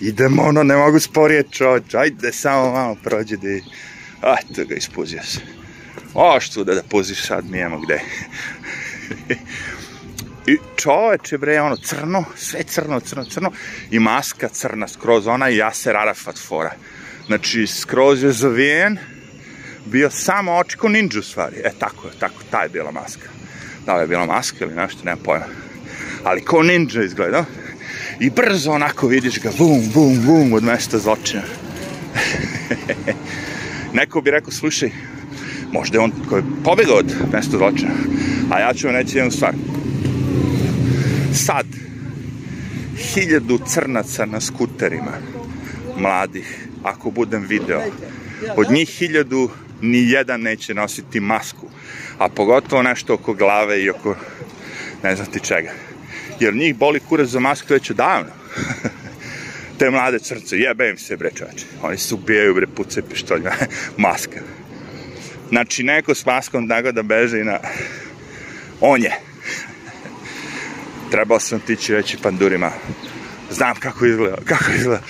Idemo, 0.00 0.42
ono, 0.42 0.62
ne 0.62 0.76
mogu 0.76 1.00
sporije 1.00 1.42
čoč, 1.50 1.94
ajde, 1.94 2.32
samo 2.32 2.72
malo 2.72 2.96
prođe 3.04 3.36
da... 3.36 3.48
A, 4.22 4.36
to 4.54 4.64
ga 4.64 4.74
ispuzio 4.74 5.22
se. 5.22 5.40
O, 6.14 6.40
što 6.40 6.64
da 6.64 6.74
da 6.74 6.82
puziš 6.82 7.26
sad, 7.26 7.44
imamo 7.54 7.80
gde. 7.80 8.00
I 10.46 10.58
čoveče 10.76 11.38
bre, 11.38 11.60
ono 11.60 11.76
crno, 11.76 12.24
sve 12.36 12.62
crno, 12.62 13.00
crno, 13.00 13.24
crno 13.24 13.52
i 13.90 13.98
maska 13.98 14.48
crna 14.48 14.88
skroz, 14.88 15.26
ona 15.26 15.50
i 15.50 15.56
Jaser 15.56 15.96
Arafat 15.96 16.38
fora. 16.38 16.72
Znači, 17.26 17.66
skroz 17.66 18.22
je 18.22 18.32
zavijen, 18.32 18.98
bio 19.84 20.10
samo 20.10 20.56
oči 20.56 20.76
ko 20.76 20.88
ninja 20.88 21.18
u 21.18 21.22
stvari. 21.22 21.56
E, 21.64 21.70
tako 21.78 22.06
je, 22.06 22.12
tako, 22.18 22.42
ta 22.50 22.62
je 22.62 22.68
bila 22.68 22.90
maska. 22.90 23.28
Da 23.86 23.96
li 23.96 24.02
je 24.02 24.06
bila 24.06 24.26
maska 24.26 24.64
ili 24.64 24.74
nešto, 24.74 25.04
nema 25.04 25.18
pojma. 25.24 25.46
Ali 26.24 26.44
ko 26.44 26.62
ninja 26.62 27.02
izgleda. 27.04 27.44
I 28.20 28.30
brzo 28.30 28.70
onako 28.70 29.06
vidiš 29.06 29.40
ga, 29.40 29.50
bum, 29.58 29.90
bum, 29.94 30.22
bum, 30.26 30.52
od 30.52 30.64
mesta 30.64 30.98
zločina. 30.98 31.42
Neko 33.98 34.20
bi 34.20 34.30
rekao, 34.30 34.52
slušaj, 34.52 34.90
možda 35.72 35.98
je 35.98 36.04
on 36.04 36.12
koji 36.28 36.40
je 36.40 36.62
pobegao 36.64 36.96
od 36.96 37.14
mesta 37.32 37.58
zločina. 37.58 37.94
A 38.50 38.60
ja 38.60 38.74
ću 38.74 38.86
vam 38.86 38.96
reći 38.96 39.18
jednu 39.18 39.30
stvar 39.30 39.54
sad 41.36 41.66
hiljadu 42.96 43.58
crnaca 43.66 44.26
na 44.26 44.40
skuterima, 44.40 45.12
mladih, 45.96 46.66
ako 46.82 47.10
budem 47.10 47.42
video. 47.42 47.82
Od 48.56 48.70
njih 48.70 48.88
hiljadu 48.88 49.50
ni 49.80 50.10
jedan 50.10 50.40
neće 50.40 50.74
nositi 50.74 51.20
masku, 51.20 51.66
a 52.18 52.28
pogotovo 52.28 52.82
nešto 52.82 53.14
oko 53.14 53.34
glave 53.34 53.82
i 53.82 53.90
oko 53.90 54.16
ne 55.02 55.16
znam 55.16 55.26
ti 55.26 55.40
čega. 55.40 55.70
Jer 56.40 56.54
njih 56.54 56.76
boli 56.76 57.00
kurac 57.00 57.28
za 57.28 57.40
masku 57.40 57.66
već 57.70 57.90
odavno. 57.90 58.30
Te 59.78 59.90
mlade 59.90 60.18
crce, 60.18 60.56
jebe 60.56 60.90
im 60.90 60.98
se 60.98 61.16
bre. 61.16 61.30
Oni 61.82 61.98
se 61.98 62.14
ubijaju 62.14 62.54
bre 62.54 62.66
puce 62.66 63.02
pištolja, 63.02 63.52
maska. 63.96 64.40
Znači 65.48 65.82
neko 65.82 66.14
s 66.14 66.26
maskom 66.26 66.66
da 66.66 66.92
da 66.92 67.02
beže 67.02 67.40
i 67.40 67.44
na... 67.44 67.58
On 68.80 69.02
je 69.02 69.20
trebao 71.10 71.40
sam 71.40 71.60
tići 71.60 71.94
reći 71.94 72.18
pandurima. 72.22 72.70
Znam 73.50 73.76
kako 73.76 74.06
izgleda, 74.06 74.36
kako 74.44 74.72
izgleda. 74.78 75.02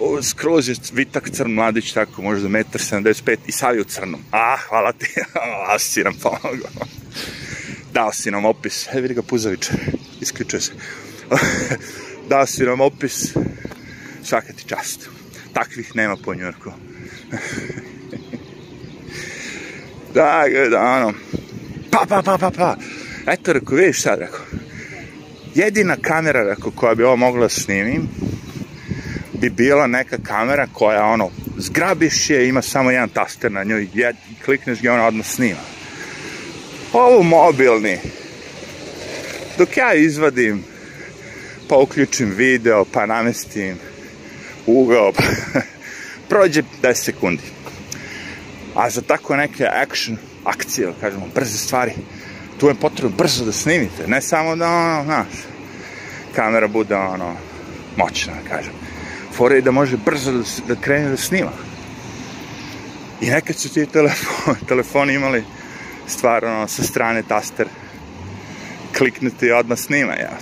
O, 0.00 0.22
skroz 0.22 0.68
je 0.68 0.74
vitak 0.92 1.30
crn 1.30 1.50
mladić, 1.50 1.92
tako, 1.92 2.22
možda 2.22 2.48
metar 2.48 2.80
75 2.80 3.36
i 3.46 3.52
savi 3.52 3.80
u 3.80 3.84
crnom. 3.84 4.20
A, 4.30 4.56
hvala 4.68 4.92
ti, 4.92 5.06
a 5.68 5.78
si 5.78 6.02
nam 6.02 6.14
pomogao. 6.22 6.70
Dao 7.92 8.12
si 8.12 8.30
nam 8.30 8.44
opis, 8.44 8.88
e, 8.92 9.00
vidi 9.00 9.14
ga 9.14 9.22
Puzavić, 9.22 9.70
isključuje 10.20 10.60
se. 10.60 10.72
Dao 12.30 12.46
si 12.46 12.62
nam 12.62 12.80
opis, 12.80 13.34
svaka 14.22 14.52
ti 14.52 14.68
čast. 14.68 15.08
Takvih 15.52 15.96
nema 15.96 16.16
po 16.16 16.34
Njurku. 16.34 16.72
da, 20.14 20.44
ono, 20.78 21.12
pa, 21.90 22.06
pa, 22.08 22.22
pa, 22.22 22.38
pa, 22.38 22.50
pa. 22.50 22.76
Eto, 23.26 23.52
rekao, 23.52 23.76
vidiš 23.76 24.02
sad, 24.02 24.18
rekao, 24.18 24.40
jedina 25.54 25.96
kamera 25.96 26.42
reko, 26.42 26.70
koja 26.70 26.94
bi 26.94 27.04
ovo 27.04 27.16
mogla 27.16 27.40
da 27.40 27.48
snimim 27.48 28.08
bi 29.32 29.50
bila 29.50 29.86
neka 29.86 30.18
kamera 30.18 30.66
koja 30.72 31.04
ono 31.04 31.30
zgrabiš 31.58 32.30
je, 32.30 32.48
ima 32.48 32.62
samo 32.62 32.90
jedan 32.90 33.08
taster 33.08 33.52
na 33.52 33.64
njoj, 33.64 33.88
jed, 33.94 34.16
klikneš 34.44 34.82
ga 34.82 34.92
ona 34.92 35.06
odmah 35.06 35.26
snima. 35.26 35.60
Ovo 36.92 37.22
mobilni. 37.22 37.98
Dok 39.58 39.76
ja 39.76 39.94
izvadim, 39.94 40.64
pa 41.68 41.76
uključim 41.76 42.30
video, 42.36 42.84
pa 42.84 43.06
namestim 43.06 43.76
ugao, 44.66 45.12
pa 45.12 45.22
prođe 46.28 46.62
10 46.82 46.94
sekundi. 46.94 47.42
A 48.74 48.90
za 48.90 49.02
tako 49.02 49.36
neke 49.36 49.66
action, 49.66 50.16
akcije, 50.44 50.92
kažemo, 51.00 51.28
brze 51.34 51.58
stvari, 51.58 51.92
tu 52.58 52.68
je 52.68 52.74
potrebno 52.74 53.16
brzo 53.16 53.44
da 53.44 53.52
snimite, 53.52 54.06
ne 54.06 54.20
samo 54.20 54.56
da, 54.56 54.68
ono, 54.68 55.04
znaš, 55.04 55.28
kamera 56.34 56.68
bude, 56.68 56.94
ono, 56.94 57.36
moćna, 57.96 58.32
da 58.32 58.56
kažem. 58.56 58.72
Fora 59.32 59.54
je 59.54 59.60
da 59.60 59.70
može 59.70 59.96
brzo 59.96 60.32
da, 60.32 60.74
da 60.74 60.80
krene 60.80 61.08
da 61.08 61.16
snima. 61.16 61.50
I 63.20 63.30
nekad 63.30 63.56
su 63.56 63.72
ti 63.72 63.86
telefon, 63.86 64.54
telefoni 64.68 65.14
imali 65.14 65.44
stvar, 66.06 66.44
ono, 66.44 66.68
sa 66.68 66.82
strane 66.82 67.22
taster, 67.22 67.66
kliknuti 68.98 69.46
i 69.46 69.52
odmah 69.52 69.78
snima, 69.78 70.12
ja. 70.12 70.38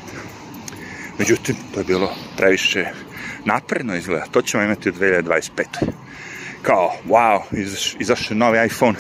Međutim, 1.18 1.56
to 1.74 1.80
je 1.80 1.84
bilo 1.84 2.14
previše 2.36 2.86
napredno 3.44 3.96
izgleda. 3.96 4.26
To 4.30 4.42
ćemo 4.42 4.62
imati 4.62 4.88
u 4.88 4.92
2025. 4.92 5.64
Kao, 6.62 6.92
wow, 7.08 7.40
izaš, 7.52 7.96
izašao 7.98 8.36
novi 8.36 8.66
iPhone 8.66 8.98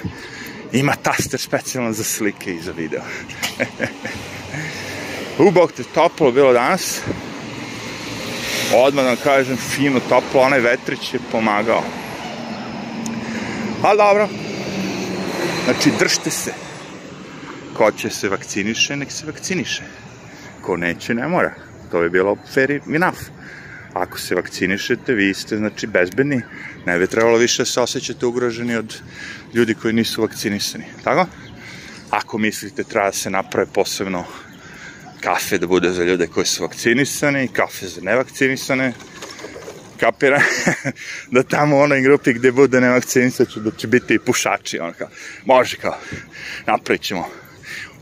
Ima 0.72 0.94
taster 1.02 1.40
specijalno 1.40 1.92
za 1.92 2.04
slike 2.04 2.54
i 2.54 2.60
za 2.60 2.72
video. 2.72 3.02
Ubog 5.48 5.72
te 5.72 5.82
toplo 5.94 6.32
bilo 6.32 6.52
danas. 6.52 7.00
Odmah 8.74 9.04
da 9.04 9.16
kažem, 9.16 9.56
fino, 9.56 10.00
toplo, 10.08 10.40
onaj 10.40 10.60
vetrić 10.60 11.14
je 11.14 11.20
pomagao. 11.32 11.82
Ali 13.82 13.98
dobro. 13.98 14.28
Znači, 15.64 15.90
držte 15.98 16.30
se. 16.30 16.52
Ko 17.76 17.92
će 17.92 18.10
se 18.10 18.28
vakciniše, 18.28 18.96
nek 18.96 19.12
se 19.12 19.26
vakciniše. 19.26 19.82
Ko 20.62 20.76
neće, 20.76 21.14
ne 21.14 21.28
mora. 21.28 21.54
To 21.90 22.02
je 22.02 22.10
bilo 22.10 22.36
fair 22.54 22.80
enough. 22.94 23.18
Ako 23.92 24.18
se 24.18 24.34
vakcinišete, 24.34 25.14
vi 25.14 25.34
ste 25.34 25.56
znači 25.56 25.86
bezbedni, 25.86 26.42
ne 26.86 26.98
bi 26.98 27.06
trebalo 27.06 27.38
više 27.38 27.62
da 27.62 27.66
se 27.66 27.80
osjećate 27.80 28.26
ugroženi 28.26 28.76
od 28.76 29.00
ljudi 29.54 29.74
koji 29.74 29.94
nisu 29.94 30.22
vakcinisani. 30.22 30.84
Tako? 31.04 31.26
Ako 32.10 32.38
mislite 32.38 32.84
treba 32.84 33.06
da 33.06 33.12
se 33.12 33.30
naprave 33.30 33.66
posebno 33.74 34.24
kafe 35.20 35.58
da 35.58 35.66
bude 35.66 35.90
za 35.90 36.04
ljude 36.04 36.26
koji 36.26 36.46
su 36.46 36.62
vakcinisani, 36.62 37.48
kafe 37.48 37.86
za 37.86 38.00
nevakcinisane, 38.00 38.92
kapira 40.00 40.42
da 41.34 41.42
tamo 41.42 41.76
u 41.76 41.80
onoj 41.80 42.00
grupi 42.00 42.32
gde 42.32 42.52
bude 42.52 42.80
nevakcinisat 42.80 43.48
da 43.56 43.70
će 43.70 43.86
biti 43.86 44.14
i 44.14 44.18
pušači, 44.18 44.78
ono 44.78 44.92
kao, 44.92 45.08
može 45.44 45.76
kao, 45.76 45.98
napravit 46.66 47.02
ćemo 47.02 47.41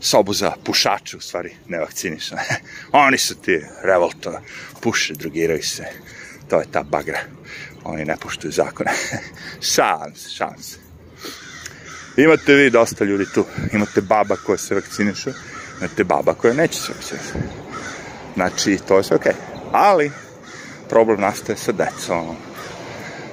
sobu 0.01 0.33
za 0.33 0.51
pušače, 0.63 1.17
u 1.17 1.21
stvari, 1.21 1.55
nevakcinišane. 1.67 2.43
Oni 2.91 3.17
su 3.17 3.35
ti 3.35 3.61
revolto, 3.83 4.41
puše, 4.81 5.13
drugiraju 5.13 5.63
se. 5.63 5.85
To 6.49 6.59
je 6.59 6.71
ta 6.71 6.83
bagra. 6.83 7.19
Oni 7.83 8.05
ne 8.05 8.17
poštuju 8.17 8.51
zakone. 8.51 8.91
šalim 9.73 10.15
se. 10.15 10.77
Imate 12.17 12.53
vi 12.53 12.69
dosta 12.69 13.05
ljudi 13.05 13.25
tu. 13.33 13.45
Imate 13.73 14.01
baba 14.01 14.35
koja 14.35 14.57
se 14.57 14.75
vakciniše, 14.75 15.31
imate 15.79 16.03
baba 16.03 16.33
koja 16.33 16.53
neće 16.53 16.79
se 16.79 16.93
vakciniše. 16.93 17.33
Znači, 18.33 18.79
to 18.87 18.97
je 18.97 19.03
sve 19.03 19.15
okej. 19.15 19.31
Okay. 19.31 19.69
Ali, 19.71 20.11
problem 20.89 21.21
nastaje 21.21 21.57
sa 21.57 21.71
decom. 21.71 22.35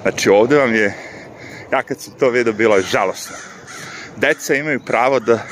Znači, 0.03 0.29
ovde 0.31 0.57
vam 0.57 0.75
je, 0.75 0.95
ja 1.73 1.83
kad 1.83 2.01
sam 2.01 2.13
to 2.19 2.31
vidio, 2.31 2.53
bilo 2.53 2.77
je 2.77 2.83
žalostno. 2.83 3.37
Deca 4.17 4.55
imaju 4.55 4.81
pravo 4.81 5.21
da 5.21 5.47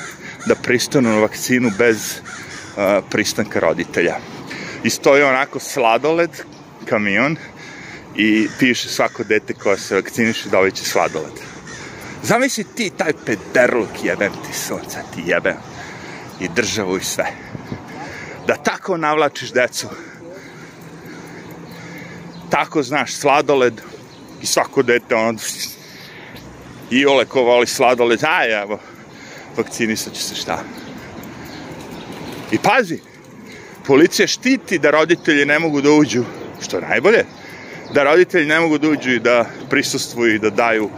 da 0.46 0.54
pristanu 0.54 1.08
na 1.08 1.18
vakcinu 1.18 1.70
bez 1.78 2.20
uh, 2.20 3.04
pristanka 3.10 3.60
roditelja. 3.60 4.16
I 4.84 4.90
stoji 4.90 5.22
onako 5.22 5.60
sladoled, 5.60 6.30
kamion, 6.88 7.36
i 8.16 8.48
piše 8.58 8.88
svako 8.88 9.24
dete 9.24 9.54
koje 9.54 9.78
se 9.78 9.94
vakciniše 9.94 10.48
da 10.48 10.70
će 10.70 10.84
sladoled. 10.84 11.32
Zamisli 12.22 12.64
ti 12.64 12.90
taj 12.96 13.12
pederluk 13.26 14.04
jebem 14.04 14.32
ti 14.32 14.58
sunca, 14.58 15.02
ti 15.14 15.22
jebem. 15.26 15.56
I 16.40 16.48
državu 16.48 16.96
i 16.96 17.04
sve. 17.04 17.26
Da 18.46 18.56
tako 18.56 18.96
navlačiš 18.96 19.52
decu. 19.52 19.88
Tako 22.50 22.82
znaš 22.82 23.14
sladoled 23.14 23.80
i 24.42 24.46
svako 24.46 24.82
dete 24.82 25.14
ono 25.14 25.38
i 26.90 27.06
ole 27.06 27.24
ko 27.24 27.42
voli 27.42 27.66
sladoled, 27.66 28.24
aj 28.24 28.62
evo, 28.62 28.78
vakcinisat 29.56 30.12
će 30.12 30.22
se 30.22 30.34
šta. 30.34 30.62
I 32.52 32.58
pazi, 32.58 32.98
policija 33.86 34.26
štiti 34.26 34.78
da 34.78 34.90
roditelji 34.90 35.44
ne 35.44 35.58
mogu 35.58 35.80
da 35.80 35.90
uđu, 35.90 36.24
što 36.60 36.76
je 36.76 36.82
najbolje, 36.88 37.24
da 37.94 38.04
roditelji 38.04 38.46
ne 38.46 38.60
mogu 38.60 38.78
da 38.78 38.88
uđu 38.88 39.10
i 39.10 39.20
da 39.20 39.44
prisustvuju 39.70 40.34
i 40.34 40.38
da 40.38 40.50
daju, 40.50 40.90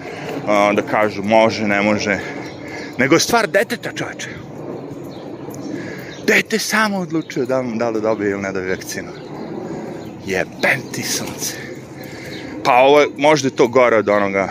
da 0.46 0.82
kažu 0.90 1.22
može, 1.22 1.66
ne 1.66 1.82
može, 1.82 2.18
nego 2.98 3.14
je 3.14 3.20
stvar 3.20 3.48
deteta 3.48 3.92
čoveče. 3.92 4.28
Dete 6.26 6.58
samo 6.58 6.98
odlučuje 6.98 7.46
da, 7.46 7.64
da 7.74 7.90
li 7.90 8.00
dobije 8.00 8.30
ili 8.30 8.42
ne 8.42 8.52
dobije 8.52 8.76
vakcinu. 8.76 9.08
Jebem 10.26 10.80
ti 10.92 11.02
sunce. 11.02 11.54
Pa 12.64 12.74
ovo 12.74 13.00
je, 13.00 13.08
možda 13.16 13.48
je 13.48 13.56
to 13.56 13.68
gore 13.68 13.96
od 13.96 14.08
onoga, 14.08 14.48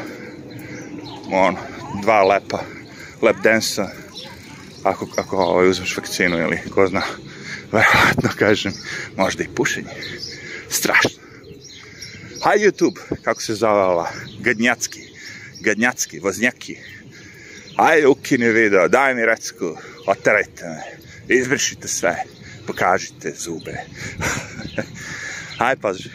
ono, 1.32 1.58
dva 2.02 2.24
lepa 2.24 2.77
lap 3.22 3.36
dance 3.44 3.82
ako, 4.84 5.08
ako 5.18 5.38
ovaj, 5.38 5.70
uzmeš 5.70 5.98
vakcinu 5.98 6.38
ili 6.38 6.60
ko 6.70 6.88
zna, 6.88 7.02
verovatno 7.72 8.30
kažem, 8.38 8.74
možda 9.16 9.44
i 9.44 9.48
pušenje. 9.56 9.90
Strašno. 10.70 11.24
Haj 12.44 12.58
YouTube, 12.58 13.00
kako 13.22 13.42
se 13.42 13.66
ova, 13.66 14.12
Gadnjacki, 14.40 15.00
Gadnjacki, 15.60 16.20
Voznjaki. 16.20 16.78
Ajde, 17.76 18.08
ukini 18.08 18.50
video, 18.50 18.88
daj 18.88 19.16
mi 19.16 19.26
recku, 19.26 19.78
oterajte 20.08 20.64
me, 20.66 20.82
izbrišite 21.36 21.88
sve, 21.88 22.16
pokažite 22.68 23.34
zube. 23.38 23.78
Haj, 25.60 25.76
pazi. 25.76 26.10